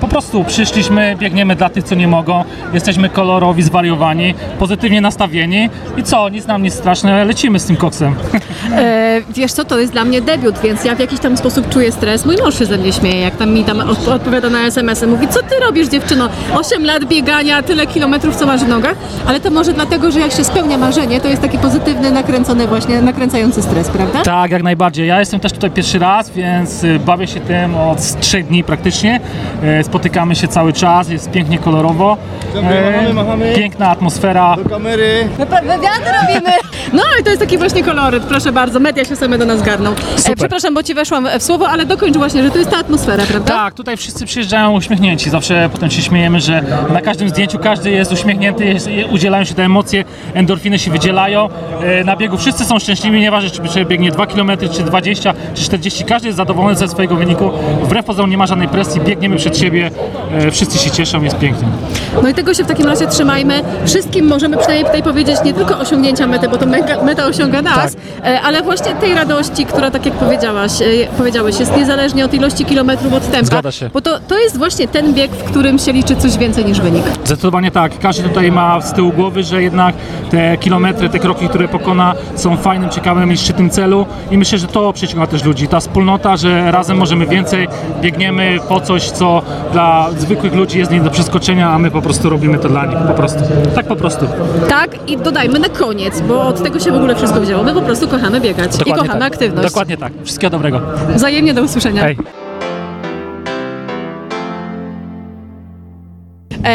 Po 0.00 0.08
prostu 0.08 0.44
przyszliśmy, 0.44 1.16
biegniemy 1.18 1.56
dla 1.56 1.68
tych, 1.68 1.84
co 1.84 1.94
nie 1.94 2.08
mogą. 2.08 2.44
Jesteśmy 2.72 3.08
kolorowi, 3.08 3.62
zwariowani, 3.62 4.34
pozytywnie 4.58 5.00
nastawieni 5.00 5.68
i 5.96 6.02
co, 6.02 6.28
nic 6.28 6.46
nam 6.46 6.62
nie 6.62 6.70
straszne, 6.70 7.24
lecimy 7.24 7.58
z 7.58 7.64
tym 7.64 7.76
koksem. 7.76 8.13
E, 8.76 9.20
wiesz 9.30 9.52
co, 9.52 9.64
to 9.64 9.78
jest 9.78 9.92
dla 9.92 10.04
mnie 10.04 10.20
debiut, 10.20 10.58
więc 10.58 10.84
ja 10.84 10.94
w 10.94 10.98
jakiś 10.98 11.20
tam 11.20 11.36
sposób 11.36 11.68
czuję 11.68 11.92
stres. 11.92 12.26
Mój 12.26 12.36
mąż 12.36 12.58
się 12.58 12.66
ze 12.66 12.78
mnie 12.78 12.92
śmieje, 12.92 13.20
jak 13.20 13.36
tam 13.36 13.50
mi 13.50 13.64
tam 13.64 13.80
od, 13.80 14.08
odpowiada 14.08 14.50
na 14.50 14.60
SMS-y. 14.60 15.06
Mówi, 15.06 15.28
co 15.28 15.42
ty 15.42 15.60
robisz 15.60 15.88
dziewczyno? 15.88 16.28
8 16.54 16.84
lat 16.84 17.04
biegania, 17.04 17.62
tyle 17.62 17.86
kilometrów, 17.86 18.36
co 18.36 18.46
masz 18.46 18.64
w 18.64 18.68
nogach. 18.68 18.94
Ale 19.26 19.40
to 19.40 19.50
może 19.50 19.72
dlatego, 19.72 20.10
że 20.10 20.20
jak 20.20 20.32
się 20.32 20.44
spełnia 20.44 20.78
marzenie, 20.78 21.20
to 21.20 21.28
jest 21.28 21.42
taki 21.42 21.58
pozytywny, 21.58 22.10
nakręcony 22.10 22.66
właśnie, 22.66 23.02
nakręcający 23.02 23.62
stres, 23.62 23.88
prawda? 23.88 24.22
Tak, 24.22 24.50
jak 24.50 24.62
najbardziej. 24.62 25.08
Ja 25.08 25.20
jestem 25.20 25.40
też 25.40 25.52
tutaj 25.52 25.70
pierwszy 25.70 25.98
raz, 25.98 26.30
więc 26.30 26.84
y, 26.84 26.98
bawię 26.98 27.26
się 27.26 27.40
tym 27.40 27.74
od 27.74 28.20
trzech 28.20 28.46
dni 28.46 28.64
praktycznie. 28.64 29.20
E, 29.62 29.84
Spotykamy 29.84 30.34
się 30.36 30.48
cały 30.48 30.72
czas, 30.72 31.08
jest 31.08 31.30
pięknie 31.30 31.58
kolorowo. 31.58 32.16
Machamy, 32.54 33.12
machamy. 33.14 33.52
Piękna 33.56 33.90
atmosfera. 33.90 34.56
Do 34.64 34.70
kamery. 34.70 35.28
Wywiady 35.38 36.10
robimy! 36.22 36.50
No 36.92 37.02
i 37.20 37.24
to 37.24 37.30
jest 37.30 37.40
taki 37.42 37.58
właśnie 37.58 37.82
koloryt, 37.84 38.22
proszę 38.22 38.52
bardzo, 38.52 38.80
media 38.80 39.04
się 39.04 39.16
same 39.16 39.38
do 39.38 39.46
nas 39.46 39.62
garną. 39.62 39.90
E, 40.28 40.36
przepraszam, 40.36 40.74
bo 40.74 40.82
ci 40.82 40.94
weszłam 40.94 41.28
w 41.38 41.42
słowo, 41.42 41.68
ale 41.68 41.86
dokończ 41.86 42.16
właśnie, 42.16 42.42
że 42.42 42.50
to 42.50 42.58
jest 42.58 42.70
ta 42.70 42.76
atmosfera, 42.78 43.24
prawda? 43.28 43.54
Tak, 43.54 43.74
tutaj 43.74 43.96
wszyscy 43.96 44.24
przyjeżdżają 44.26 44.72
uśmiechnięci. 44.72 45.30
Zawsze 45.30 45.68
potem 45.72 45.90
się 45.90 46.02
śmiejemy, 46.02 46.40
że 46.40 46.62
na 46.92 47.00
każdym 47.00 47.28
zdjęciu 47.28 47.58
każdy 47.58 47.90
jest 47.90 48.12
uśmiechnięty, 48.12 48.64
jest, 48.64 48.88
udzielają 49.12 49.44
się 49.44 49.54
te 49.54 49.62
emocje, 49.64 50.04
endorfiny 50.34 50.78
się 50.78 50.90
wydzielają. 50.90 51.48
E, 51.82 52.04
Na 52.04 52.16
biegu 52.16 52.36
wszyscy 52.38 52.64
są 52.64 52.78
szczęśliwi, 52.78 53.20
nieważne 53.20 53.50
czy 53.50 53.68
się 53.74 53.84
biegnie 53.84 54.10
2 54.10 54.26
km, 54.26 54.50
czy 54.72 54.82
20, 54.82 55.34
czy 55.54 55.62
40, 55.62 56.04
każdy 56.04 56.28
jest 56.28 56.36
zadowolony 56.36 56.74
ze 56.76 56.88
swojego 56.88 57.16
wyniku. 57.16 57.50
Wbrew 57.82 58.04
pozorom 58.04 58.30
nie 58.30 58.38
ma 58.38 58.46
żadnej 58.46 58.68
presji, 58.68 59.00
biegniemy 59.00 59.36
przed 59.36 59.58
siebie, 59.58 59.90
e, 60.32 60.50
wszyscy 60.50 60.78
się 60.78 60.90
cieszą, 60.90 61.22
jest 61.22 61.38
pięknie. 61.38 61.68
No 62.22 62.28
i 62.28 62.34
tego 62.34 62.54
się 62.54 62.64
w 62.64 62.66
takim 62.66 62.86
razie 62.86 63.06
trzymajmy. 63.06 63.60
Wszystkim 63.86 64.26
możemy 64.26 64.56
przynajmniej 64.56 64.86
tutaj 64.86 65.02
powiedzieć 65.02 65.36
nie 65.44 65.52
tylko 65.54 65.78
osiągnięcia 65.78 66.26
mety, 66.26 66.48
bo 66.48 66.56
to 66.56 66.66
mega, 66.80 67.02
meta 67.02 67.26
osiąga 67.26 67.62
nas, 67.62 67.96
e, 68.24 68.40
ale 68.40 68.62
właśnie 68.62 68.94
tej 68.94 69.14
radości, 69.14 69.66
która 69.66 69.90
tak 69.90 70.06
jak 70.06 70.14
powiedziałaś, 70.14 70.72
e, 70.82 70.84
powiedziałeś, 71.18 71.60
jest 71.60 71.76
niezależnie 71.76 72.24
od 72.24 72.34
ilości 72.34 72.64
kilometrów 72.64 73.12
od 73.12 73.30
tempa. 73.30 73.46
Zgadza 73.46 73.72
się. 73.72 73.90
Bo 73.92 74.00
to, 74.00 74.18
to 74.28 74.38
jest 74.38 74.58
właśnie 74.58 74.88
ten 74.88 75.14
bieg, 75.14 75.30
w 75.30 75.44
którym 75.44 75.78
się 75.78 75.92
liczy 75.92 76.16
coś 76.16 76.36
więcej 76.38 76.64
niż 76.64 76.80
wynik. 76.80 77.04
Zdecydowanie 77.24 77.70
tak. 77.70 77.98
Każdy 77.98 78.28
tutaj 78.28 78.52
ma 78.52 78.80
z 78.80 78.92
tyłu 78.92 79.12
głowy, 79.12 79.42
że 79.42 79.62
jednak 79.62 79.94
te 80.30 80.56
kilometry, 80.56 81.08
te 81.08 81.18
kroki, 81.18 81.48
które 81.48 81.68
pokona 81.68 82.14
są 82.36 82.56
fajnym, 82.56 82.90
ciekawym 82.90 83.32
i 83.32 83.36
szczytnym 83.36 83.70
celu 83.70 84.06
i 84.30 84.38
myślę, 84.38 84.58
że 84.58 84.66
to 84.66 84.92
przyciąga 84.92 85.26
też 85.26 85.44
ludzi. 85.44 85.68
Ta 85.68 85.80
wspólnota, 85.80 86.36
że 86.36 86.70
razem 86.70 86.96
możemy 86.96 87.26
więcej, 87.26 87.68
biegniemy 88.00 88.58
po 88.68 88.80
coś, 88.80 89.10
co 89.10 89.42
dla 89.72 90.10
zwykłych 90.18 90.54
ludzi 90.54 90.78
jest 90.78 90.90
nie 90.90 91.00
do 91.00 91.10
przeskoczenia, 91.10 91.70
a 91.70 91.78
my 91.78 91.90
po 91.90 92.02
prostu 92.02 92.30
robimy 92.30 92.58
to 92.58 92.68
dla 92.68 92.86
nich. 92.86 92.98
Po 93.08 93.14
prostu. 93.14 93.38
Tak 93.74 93.86
po 93.86 93.96
prostu. 93.96 94.26
Tak, 94.68 95.10
i 95.10 95.16
dodajmy 95.16 95.58
na 95.58 95.68
koniec, 95.68 96.20
bo 96.20 96.46
od 96.46 96.60
tego 96.64 96.80
się 96.80 96.92
w 96.92 96.96
ogóle 96.96 97.14
wszystko 97.16 97.40
wzięło. 97.40 97.62
My 97.62 97.74
po 97.74 97.82
prostu 97.82 98.08
kochamy 98.08 98.40
biegać 98.40 98.70
i 98.86 98.92
kochamy 98.92 99.08
tak. 99.08 99.22
aktywność. 99.22 99.68
Dokładnie 99.68 99.96
tak. 99.96 100.12
Wszystkiego 100.24 100.50
dobrego. 100.50 100.80
Wzajemnie 101.14 101.54
do 101.54 101.62
usłyszenia. 101.62 102.02
Hej. 102.02 102.16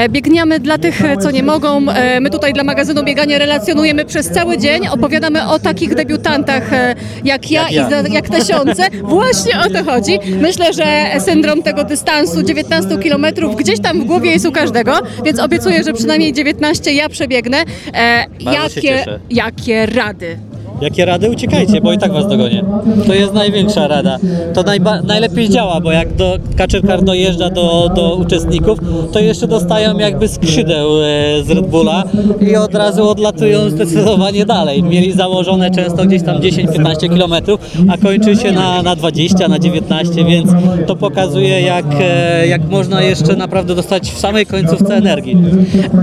Biegniemy 0.09 0.59
dla 0.59 0.77
tych, 0.77 1.05
e, 1.05 1.17
co 1.17 1.31
nie 1.31 1.43
mogą. 1.43 1.89
E, 1.89 2.19
My 2.19 2.29
tutaj 2.29 2.53
dla 2.53 2.63
magazynu 2.63 3.03
Bieganie 3.03 3.39
relacjonujemy 3.39 4.05
przez 4.05 4.29
cały 4.29 4.57
dzień. 4.57 4.87
Opowiadamy 4.87 5.47
o 5.47 5.59
takich 5.59 5.95
debiutantach 5.95 6.73
e, 6.73 6.95
jak 7.23 7.51
ja, 7.51 7.69
i 7.69 7.75
jak 8.13 8.29
tysiące. 8.29 8.87
Właśnie 9.03 9.59
o 9.59 9.69
to 9.69 9.91
chodzi. 9.91 10.19
Myślę, 10.41 10.73
że 10.73 11.05
syndrom 11.19 11.63
tego 11.63 11.83
dystansu 11.83 12.43
19 12.43 12.97
km 12.97 13.25
gdzieś 13.57 13.79
tam 13.79 14.01
w 14.01 14.05
głowie 14.05 14.31
jest 14.31 14.45
u 14.45 14.51
każdego, 14.51 14.93
więc 15.25 15.39
obiecuję, 15.39 15.83
że 15.83 15.93
przynajmniej 15.93 16.33
19 16.33 16.93
ja 16.93 17.09
przebiegnę. 17.09 17.57
E, 17.93 18.25
Bardzo 18.43 18.61
jakie, 18.75 19.05
jakie 19.29 19.85
rady? 19.85 20.48
Jakie 20.81 21.05
rady? 21.05 21.29
Uciekajcie, 21.29 21.81
bo 21.81 21.93
i 21.93 21.97
tak 21.97 22.13
was 22.13 22.27
dogonię. 22.27 22.63
To 23.07 23.13
jest 23.13 23.33
największa 23.33 23.87
rada. 23.87 24.17
To 24.53 24.63
najlepiej 25.03 25.49
działa, 25.49 25.81
bo 25.81 25.91
jak 25.91 26.15
do 26.15 26.37
Kaczykar 26.57 27.03
dojeżdża 27.03 27.49
do, 27.49 27.91
do 27.95 28.15
uczestników, 28.15 28.79
to 29.11 29.19
jeszcze 29.19 29.47
dostają 29.47 29.97
jakby 29.97 30.27
skrzydeł 30.27 30.89
e, 31.03 31.43
z 31.43 31.49
Red 31.49 31.67
Bulla 31.67 32.03
i 32.41 32.55
od 32.55 32.75
razu 32.75 33.09
odlatują 33.09 33.69
zdecydowanie 33.69 34.45
dalej. 34.45 34.83
Mieli 34.83 35.11
założone 35.11 35.71
często 35.71 36.05
gdzieś 36.05 36.23
tam 36.23 36.37
10-15 36.37 37.09
km, 37.09 37.57
a 37.89 37.97
kończy 37.97 38.35
się 38.35 38.51
na, 38.51 38.83
na 38.83 38.95
20, 38.95 39.47
na 39.47 39.59
19, 39.59 40.25
więc 40.25 40.51
to 40.87 40.95
pokazuje 40.95 41.61
jak, 41.61 41.85
e, 42.01 42.47
jak 42.47 42.69
można 42.69 43.01
jeszcze 43.01 43.35
naprawdę 43.35 43.75
dostać 43.75 44.11
w 44.11 44.19
samej 44.19 44.45
końcówce 44.45 44.95
energii. 44.95 45.37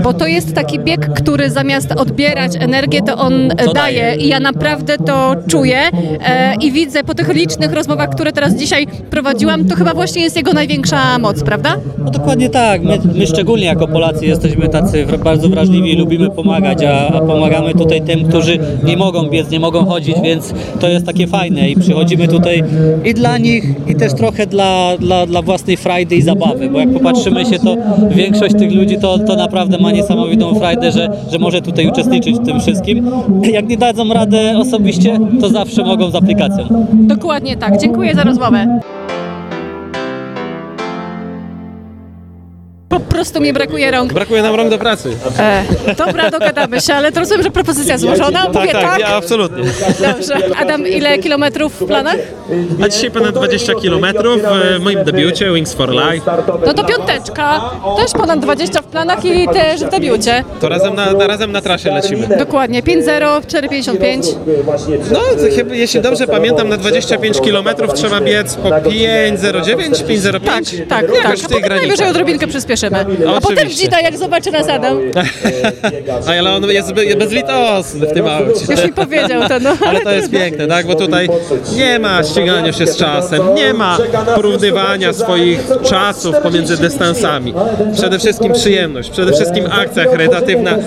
Bo 0.03 0.13
to 0.13 0.27
jest 0.27 0.55
taki 0.55 0.79
bieg, 0.79 1.13
który 1.13 1.49
zamiast 1.49 1.91
odbierać 1.91 2.51
energię, 2.59 3.01
to 3.01 3.17
on 3.17 3.51
e, 3.51 3.55
To 3.55 3.73
daje. 3.73 4.01
daje. 4.01 4.15
I 4.15 4.27
ja 4.27 4.39
naprawdę 4.39 4.66
to 5.05 5.35
czuję 5.47 5.77
e, 6.25 6.55
i 6.61 6.71
widzę 6.71 7.03
po 7.03 7.13
tych 7.13 7.33
licznych 7.33 7.73
rozmowach, 7.73 8.09
które 8.09 8.31
teraz 8.31 8.55
dzisiaj 8.55 8.87
prowadziłam, 8.87 9.65
to 9.65 9.75
chyba 9.75 9.93
właśnie 9.93 10.21
jest 10.21 10.37
jego 10.37 10.53
największa 10.53 11.19
moc, 11.19 11.43
prawda? 11.43 11.77
No 11.97 12.11
dokładnie 12.11 12.49
tak. 12.49 12.83
My, 12.83 12.99
my 13.15 13.27
szczególnie 13.27 13.65
jako 13.65 13.87
Polacy 13.87 14.25
jesteśmy 14.25 14.69
tacy 14.69 15.05
bardzo 15.23 15.49
wrażliwi, 15.49 15.95
lubimy 15.95 16.29
pomagać, 16.29 16.83
a, 16.83 17.07
a 17.07 17.21
pomagamy 17.21 17.73
tutaj 17.73 18.01
tym, 18.01 18.27
którzy 18.27 18.59
nie 18.83 18.97
mogą 18.97 19.29
biec, 19.29 19.49
nie 19.49 19.59
mogą 19.59 19.85
chodzić, 19.85 20.15
więc 20.23 20.53
to 20.79 20.87
jest 20.89 21.05
takie 21.05 21.27
fajne 21.27 21.69
i 21.69 21.75
przychodzimy 21.75 22.27
tutaj 22.27 22.63
i 23.05 23.13
dla 23.13 23.37
nich, 23.37 23.63
i 23.87 23.95
też 23.95 24.13
trochę 24.13 24.47
dla, 24.47 24.97
dla, 24.99 25.25
dla 25.25 25.41
własnej 25.41 25.77
frajdy 25.77 26.15
i 26.15 26.21
zabawy, 26.21 26.69
bo 26.69 26.79
jak 26.79 26.93
popatrzymy 26.93 27.45
się, 27.45 27.59
to 27.59 27.75
większość 28.09 28.55
tych 28.55 28.71
ludzi 28.71 28.97
to, 28.97 29.19
to 29.19 29.35
naprawdę 29.35 29.77
ma 29.77 29.91
niesamowitą 29.91 30.55
frajdę, 30.55 30.91
że, 30.91 31.09
że 31.31 31.39
może 31.39 31.61
tutaj 31.61 31.87
uczestniczyć 31.87 32.37
w 32.37 32.45
tym 32.45 32.59
wszystkim. 32.59 33.11
Jak 33.43 33.67
nie 33.67 33.77
dadzą 33.77 34.13
radę 34.13 34.56
osobiście, 34.59 35.19
to 35.41 35.49
zawsze 35.49 35.83
mogą 35.83 36.11
z 36.11 36.15
aplikacją. 36.15 36.87
Dokładnie 36.93 37.57
tak. 37.57 37.77
Dziękuję 37.77 38.15
za 38.15 38.23
rozmowę. 38.23 38.79
Po 42.89 42.99
prostu 42.99 43.41
mi 43.41 43.53
brakuje 43.53 43.91
rąk. 43.91 44.13
Brakuje 44.13 44.41
nam 44.41 44.55
rąk 44.55 44.69
do 44.69 44.77
pracy. 44.77 45.17
E, 45.39 45.63
dobra, 45.97 46.31
dogadamy 46.31 46.81
się, 46.81 46.93
ale 46.93 47.11
to 47.11 47.19
rozumiem, 47.19 47.43
że 47.43 47.51
propozycja 47.51 47.97
złożona. 47.97 48.45
Mówię 48.53 48.71
tak. 48.71 48.99
ja 48.99 49.07
absolutnie. 49.07 49.63
Dobrze. 50.07 50.35
Adam, 50.61 50.87
ile 50.87 51.17
kilometrów 51.17 51.73
w 51.81 51.85
planach? 51.85 52.17
A 52.83 52.89
dzisiaj 52.89 53.11
ponad 53.11 53.35
20 53.35 53.73
km 53.73 54.05
w 54.77 54.83
moim 54.83 55.03
debiucie 55.03 55.51
Wings 55.53 55.73
for 55.73 55.89
Life. 55.89 56.31
No 56.65 56.73
to 56.73 56.83
piąteczka. 56.83 57.61
Też 57.97 58.11
ponad 58.11 58.39
20 58.39 58.81
w 58.81 58.85
planach 58.87 59.25
i 59.25 59.47
też 59.47 59.83
w 59.83 59.89
debiucie. 59.89 60.43
To 60.61 60.69
razem 60.69 60.95
na, 60.95 61.13
na, 61.13 61.27
razem 61.27 61.51
na 61.51 61.61
trasie 61.61 61.91
lecimy. 61.91 62.27
Dokładnie. 62.37 62.83
5-0, 62.83 63.41
4,55. 63.41 64.33
No, 65.11 65.19
jeśli 65.73 66.01
dobrze 66.01 66.27
pamiętam, 66.27 66.69
na 66.69 66.77
25 66.77 67.41
km 67.41 67.67
trzeba 67.95 68.21
biec 68.21 68.55
po 68.55 68.69
5.09, 68.69 69.91
5.05. 70.05 70.39
Tak, 70.39 71.05
tak, 71.11 71.23
tak. 71.23 71.37
w 71.37 71.47
tych 71.47 71.61
potem 71.61 71.69
najwyżej 71.77 72.09
odrobinkę 72.09 72.47
przyspieszymy. 72.47 73.05
A 73.37 73.41
potem 73.41 73.69
dzida, 73.69 73.99
jak 73.99 74.17
zobaczy 74.17 74.51
nas 74.51 74.67
Adam. 74.69 74.97
A, 75.15 76.29
Ale 76.31 76.51
on 76.51 76.63
jest 76.63 76.93
be- 76.93 77.15
bezlitosny 77.15 78.07
w 78.07 78.13
tym 78.13 78.27
aucie. 78.27 78.65
Już 78.69 78.83
mi 78.83 78.93
powiedział 78.93 79.49
to, 79.49 79.59
no. 79.59 79.77
Ale 79.87 80.01
to 80.01 80.11
jest 80.11 80.31
piękne, 80.31 80.67
tak? 80.67 80.87
Bo 80.87 80.95
tutaj 80.95 81.29
nie 81.75 81.99
ma 81.99 82.23
ścigania 82.23 82.73
się 82.73 82.87
z 82.87 82.97
czasem, 82.97 83.55
nie 83.55 83.73
ma 83.73 83.97
porównywania 84.35 85.13
swoich 85.13 85.59
czasów 85.83 86.35
pomiędzy 86.43 86.77
dystansami. 86.77 87.53
Przede 87.93 88.19
wszystkim 88.19 88.53
przyjemność, 88.53 88.77
przede 89.11 89.31
wszystkim 89.31 89.65
akcja 89.71 90.03
charytatywna 90.11 90.77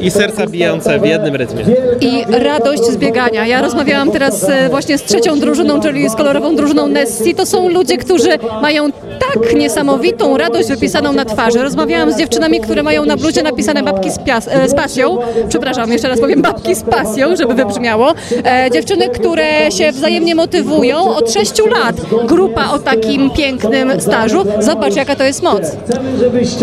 i 0.00 0.10
serca 0.10 0.46
bijące 0.46 0.98
w 0.98 1.06
jednym 1.06 1.36
rytmie. 1.36 1.64
I 2.00 2.24
radość 2.28 2.82
z 2.84 2.96
biegania. 2.96 3.46
Ja 3.46 3.62
rozmawiałam 3.62 4.10
teraz 4.10 4.48
e, 4.48 4.68
właśnie 4.68 4.98
z 4.98 5.02
trzecią 5.02 5.40
drużyną, 5.40 5.80
czyli 5.80 6.08
z 6.10 6.14
kolorową 6.14 6.56
drużyną 6.56 6.86
Nessi. 6.88 7.34
To 7.34 7.46
są 7.46 7.68
ludzie, 7.68 7.96
którzy 7.96 8.28
mają 8.62 8.92
tak 8.92 9.54
niesamowitą 9.54 10.36
radość 10.38 10.68
wypisaną 10.68 11.12
na 11.12 11.24
twarzy. 11.24 11.62
Rozmawiałam 11.62 12.12
z 12.12 12.16
dziewczynami, 12.18 12.60
które 12.60 12.82
mają 12.82 13.04
na 13.04 13.16
bluzie 13.16 13.42
napisane 13.42 13.82
babki 13.82 14.10
z, 14.10 14.18
pias- 14.18 14.48
e, 14.50 14.68
z 14.68 14.74
pasją. 14.74 15.18
Przepraszam, 15.48 15.92
jeszcze 15.92 16.08
raz 16.08 16.20
powiem 16.20 16.42
babki 16.42 16.74
z 16.74 16.82
pasją, 16.82 17.36
żeby 17.36 17.54
wybrzmiało. 17.54 18.14
E, 18.44 18.70
dziewczyny, 18.70 19.08
które 19.08 19.70
się 19.72 19.92
wzajemnie 19.92 20.34
motywują 20.34 21.16
od 21.16 21.32
6 21.32 21.52
lat. 21.58 21.96
Grupa 22.26 22.70
o 22.72 22.78
takim 22.78 23.30
pięknym 23.30 24.00
stażu. 24.00 24.44
Zobacz, 24.60 24.96
jaka 24.96 25.16
to 25.16 25.24
jest 25.24 25.42
moc. 25.42 25.62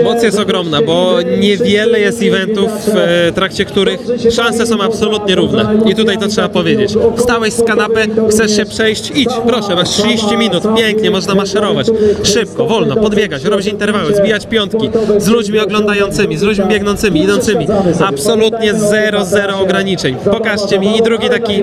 Moc 0.04 0.24
jest 0.24 0.40
ogromna, 0.40 0.53
bo 0.86 1.18
niewiele 1.40 2.00
jest 2.00 2.24
eventów, 2.24 2.72
w 2.86 3.32
trakcie 3.36 3.66
których 3.66 4.00
szanse 4.36 4.68
są 4.68 4.82
absolutnie 4.82 5.36
równe. 5.36 5.80
I 5.86 5.96
tutaj 5.96 6.18
to 6.18 6.28
trzeba 6.28 6.50
powiedzieć. 6.50 6.94
Wstałeś 7.18 7.54
z 7.54 7.64
kanapy, 7.64 8.08
chcesz 8.30 8.56
się 8.56 8.66
przejść, 8.66 9.12
idź, 9.16 9.30
proszę, 9.48 9.76
masz 9.76 9.90
30 9.90 10.38
minut, 10.38 10.64
pięknie, 10.78 11.12
można 11.12 11.36
maszerować. 11.36 11.88
Szybko, 12.24 12.66
wolno, 12.66 12.96
podbiegać, 12.96 13.44
robić 13.44 13.68
interwały, 13.68 14.16
zbijać 14.16 14.46
piątki 14.46 14.90
z 15.18 15.28
ludźmi 15.28 15.60
oglądającymi, 15.60 16.38
z 16.38 16.42
ludźmi 16.42 16.66
biegnącymi, 16.66 17.24
idącymi. 17.24 17.68
Absolutnie 18.06 18.74
zero, 18.74 19.26
zero 19.26 19.60
ograniczeń. 19.60 20.16
Pokażcie 20.32 20.80
mi 20.80 20.98
i 20.98 21.02
drugi 21.02 21.30
taki 21.30 21.62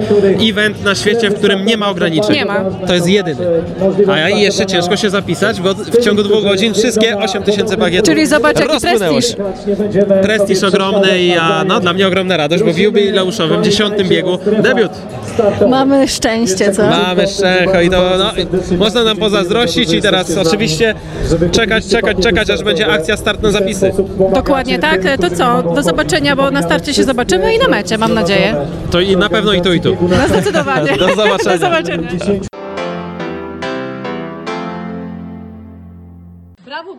event 0.50 0.84
na 0.84 0.94
świecie, 0.94 1.30
w 1.30 1.34
którym 1.34 1.66
nie 1.66 1.76
ma 1.76 1.90
ograniczeń. 1.90 2.34
Nie 2.34 2.44
ma. 2.44 2.64
To 2.86 2.94
jest 2.94 3.08
jedyny. 3.08 3.46
A 4.08 4.18
ja 4.18 4.30
i 4.30 4.40
jeszcze 4.40 4.66
ciężko 4.66 4.96
się 4.96 5.10
zapisać, 5.10 5.60
bo 5.60 5.74
w 5.74 6.04
ciągu 6.04 6.22
dwóch 6.22 6.42
godzin 6.42 6.74
wszystkie 6.74 7.16
8 7.18 7.42
tysięcy 7.42 7.76
bagietów 7.76 8.14
Czyli 8.14 8.26
zobacz, 8.26 8.60
jaki 8.60 8.79
rozpłynęło 8.84 9.16
prestiż. 9.18 9.36
się. 9.36 10.22
Prestiż 10.22 10.62
ogromny 10.64 11.18
i 11.18 11.32
a, 11.38 11.64
no, 11.64 11.80
dla 11.80 11.92
mnie 11.92 12.06
ogromna 12.06 12.36
radość, 12.36 12.62
bo 12.62 12.72
w 12.72 12.78
jubileuszowym 12.78 13.64
dziesiątym 13.64 14.08
biegu 14.08 14.38
debiut. 14.62 14.90
Mamy 15.68 16.08
szczęście, 16.08 16.72
co? 16.72 16.82
Mamy 16.82 17.26
szczęcho 17.26 17.80
i 17.80 17.90
to 17.90 18.10
no, 18.18 18.32
można 18.78 19.04
nam 19.04 19.16
pozazdrościć 19.16 19.92
i 19.92 20.02
teraz 20.02 20.36
oczywiście 20.36 20.94
czekać, 21.52 21.86
czekać, 21.86 22.16
czekać, 22.22 22.50
aż 22.50 22.62
będzie 22.62 22.86
akcja 22.86 23.16
start 23.16 23.42
na 23.42 23.50
zapisy. 23.50 23.92
Dokładnie 24.34 24.78
tak. 24.78 25.00
To 25.20 25.30
co? 25.30 25.62
Do 25.74 25.82
zobaczenia, 25.82 26.36
bo 26.36 26.50
na 26.50 26.62
starcie 26.62 26.94
się 26.94 27.04
zobaczymy 27.04 27.54
i 27.54 27.58
na 27.58 27.68
mecie, 27.68 27.98
mam 27.98 28.14
nadzieję. 28.14 28.56
To 28.90 29.00
i 29.00 29.16
na 29.16 29.28
pewno 29.28 29.52
i 29.52 29.60
tu 29.60 29.72
i 29.72 29.80
tu. 29.80 29.96
No 30.00 30.28
zdecydowanie. 30.28 30.96
Do 30.96 31.08
zobaczenia. 31.08 31.52
Do 31.58 31.58
zobaczenia. 31.58 32.59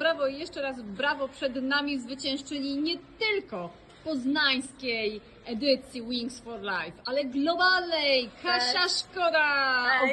Brawo, 0.01 0.27
i 0.27 0.39
jeszcze 0.39 0.61
raz 0.61 0.81
brawo 0.81 1.27
przed 1.27 1.55
nami 1.55 1.99
zwyciężczyni 1.99 2.77
nie 2.77 2.97
tylko 3.19 3.69
poznańskiej 4.03 5.21
edycji 5.45 6.01
Wings 6.01 6.39
for 6.39 6.61
Life, 6.61 7.01
ale 7.05 7.25
globalnej. 7.25 8.29
Kasia 8.43 8.89
Szkoda! 8.89 9.45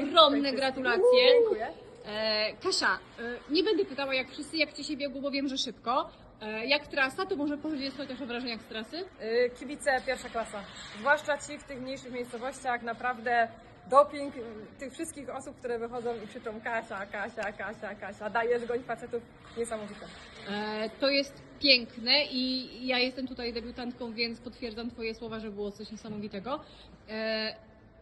Ogromne 0.02 0.52
gratulacje. 0.52 1.02
Dziękuję. 1.28 1.68
E, 2.06 2.52
Kasia, 2.62 2.98
e, 3.18 3.52
nie 3.52 3.62
będę 3.62 3.84
pytała 3.84 4.14
jak 4.14 4.30
wszyscy, 4.30 4.56
jak 4.56 4.72
Ci 4.72 4.84
się 4.84 4.96
biegło, 4.96 5.20
bo 5.20 5.30
wiem, 5.30 5.48
że 5.48 5.58
szybko. 5.58 6.10
E, 6.40 6.66
jak 6.66 6.86
trasa, 6.86 7.26
to 7.26 7.36
może 7.36 7.56
powiedzieć 7.58 7.94
chociaż 7.96 8.22
o 8.22 8.26
wrażeniach 8.26 8.60
z 8.60 8.64
trasy? 8.64 8.96
Y, 8.96 9.50
Kibice 9.58 10.02
pierwsza 10.06 10.28
klasa. 10.28 10.60
Zwłaszcza 10.98 11.38
ci 11.38 11.58
w 11.58 11.64
tych 11.64 11.80
mniejszych 11.80 12.12
miejscowościach, 12.12 12.82
naprawdę 12.82 13.48
doping 13.90 14.36
y, 14.36 14.40
tych 14.78 14.92
wszystkich 14.92 15.28
osób, 15.36 15.56
które 15.56 15.78
wychodzą 15.78 16.10
i 16.24 16.26
krzyczą 16.28 16.60
Kasia, 16.60 17.06
Kasia, 17.06 17.52
Kasia, 17.52 17.94
Kasia. 17.94 18.30
Dajesz 18.30 18.64
goń 18.64 18.82
facetów 18.82 19.22
niesamowite. 19.58 20.06
E, 20.50 20.90
To 21.00 21.08
jest 21.10 21.42
piękne 21.60 22.24
i 22.30 22.68
ja 22.86 22.98
jestem 22.98 23.28
tutaj 23.28 23.52
debiutantką, 23.52 24.12
więc 24.12 24.40
potwierdzam 24.40 24.90
Twoje 24.90 25.14
słowa, 25.14 25.40
że 25.40 25.50
było 25.50 25.70
coś 25.70 25.90
niesamowitego. 25.92 26.60
E, 27.08 27.54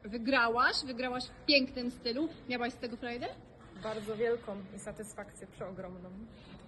Wygrałaś, 0.04 0.76
wygrałaś 0.84 1.24
w 1.24 1.46
pięknym 1.46 1.90
stylu. 1.90 2.28
Miałaś 2.48 2.72
z 2.72 2.76
tego 2.76 2.96
frajdę? 2.96 3.26
Bardzo 3.82 4.16
wielką 4.16 4.56
i 4.76 4.78
satysfakcję 4.78 5.46
przeogromną. 5.46 6.10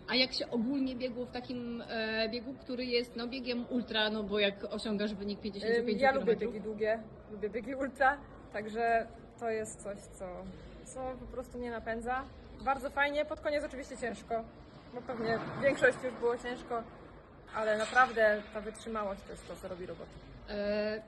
A 0.09 0.15
jak 0.15 0.33
się 0.33 0.51
ogólnie 0.51 0.97
biegło 0.97 1.25
w 1.25 1.31
takim 1.31 1.83
e, 1.89 2.29
biegu, 2.29 2.55
który 2.61 2.85
jest 2.85 3.17
no, 3.17 3.27
biegiem 3.27 3.65
ultra, 3.71 4.11
no 4.11 4.23
bo 4.23 4.39
jak 4.39 4.65
osiągasz 4.71 5.15
wynik 5.15 5.41
55 5.41 5.89
Ym, 5.89 5.99
Ja 6.01 6.13
lubię 6.13 6.37
biegi 6.37 6.61
długie, 6.61 7.03
lubię 7.33 7.51
biegi 7.51 7.75
ultra, 7.75 8.19
także 8.53 9.07
to 9.41 9.51
jest 9.51 9.83
coś, 9.83 9.99
co, 9.99 10.27
co 10.85 11.01
po 11.21 11.27
prostu 11.27 11.59
mnie 11.59 11.71
napędza. 11.71 12.25
Bardzo 12.65 12.91
fajnie, 12.91 13.25
pod 13.25 13.41
koniec 13.41 13.65
oczywiście 13.65 13.97
ciężko, 13.97 14.45
bo 14.95 15.01
pewnie 15.03 15.39
większość 15.63 15.99
już 16.05 16.15
było 16.15 16.39
ciężko, 16.39 16.83
ale 17.55 17.79
naprawdę 17.79 18.43
ta 18.55 18.61
wytrzymałość 18.61 19.21
to 19.27 19.33
jest 19.33 19.49
to, 19.49 19.57
co 19.57 19.69
robi 19.69 19.87
robotę. 19.87 20.11
E, 20.49 21.03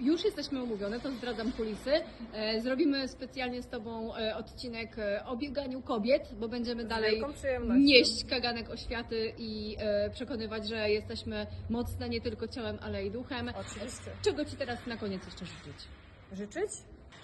już 0.00 0.24
jesteśmy 0.24 0.62
umówione, 0.62 1.00
to 1.00 1.12
zdradzam 1.12 1.52
kulisy. 1.52 1.90
E, 2.32 2.60
zrobimy 2.60 3.08
specjalnie 3.08 3.62
z 3.62 3.68
Tobą 3.68 4.16
e, 4.16 4.36
odcinek 4.36 4.98
e, 4.98 5.24
o 5.26 5.36
bieganiu 5.36 5.82
kobiet, 5.82 6.34
bo 6.40 6.48
będziemy 6.48 6.84
dalej 6.84 7.10
wielką 7.16 7.32
przyjemnością. 7.32 7.82
nieść 7.82 8.24
kaganek 8.24 8.70
oświaty 8.70 9.32
i 9.38 9.76
e, 9.78 10.10
przekonywać, 10.10 10.68
że 10.68 10.90
jesteśmy 10.90 11.46
mocne 11.70 12.08
nie 12.08 12.20
tylko 12.20 12.48
ciałem, 12.48 12.78
ale 12.82 13.04
i 13.04 13.10
duchem. 13.10 13.48
Oczywiście. 13.48 14.10
Czego 14.24 14.44
Ci 14.44 14.56
teraz 14.56 14.86
na 14.86 14.96
koniec 14.96 15.24
jeszcze 15.24 15.46
życzyć? 15.46 15.88
Życzyć? 16.32 16.70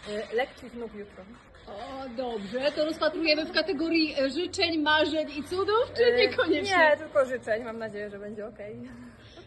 Y, 0.08 0.36
Lekkich 0.36 0.74
nóg 0.74 0.94
jutro. 0.94 1.24
O, 1.66 2.08
dobrze, 2.16 2.72
to 2.72 2.84
rozpatrujemy 2.84 3.44
w 3.44 3.52
kategorii 3.52 4.14
e, 4.20 4.30
życzeń, 4.30 4.78
marzeń 4.82 5.30
i 5.38 5.42
cudów, 5.44 5.92
czy 5.96 6.02
Y, 6.02 6.16
niekoniecznie? 6.16 6.76
Nie, 6.76 6.96
tylko 6.96 7.24
życzeń, 7.24 7.64
mam 7.64 7.78
nadzieję, 7.78 8.10
że 8.10 8.18
będzie 8.18 8.46
ok. 8.46 8.58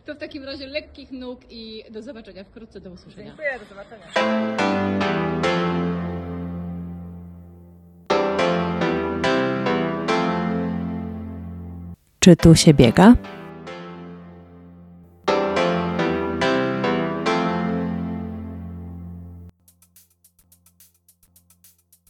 To 0.06 0.16
w 0.16 0.18
takim 0.18 0.44
razie 0.44 0.68
lekkich 0.68 1.12
nóg 1.12 1.40
i 1.50 1.84
do 1.90 2.02
zobaczenia 2.02 2.44
wkrótce, 2.44 2.82
do 2.82 2.90
usłyszenia. 2.90 3.26
Dziękuję, 3.26 3.60
do 3.60 3.66
zobaczenia. 3.66 4.08
Czy 12.20 12.36
tu 12.36 12.56
się 12.56 12.74
biega? 12.74 13.14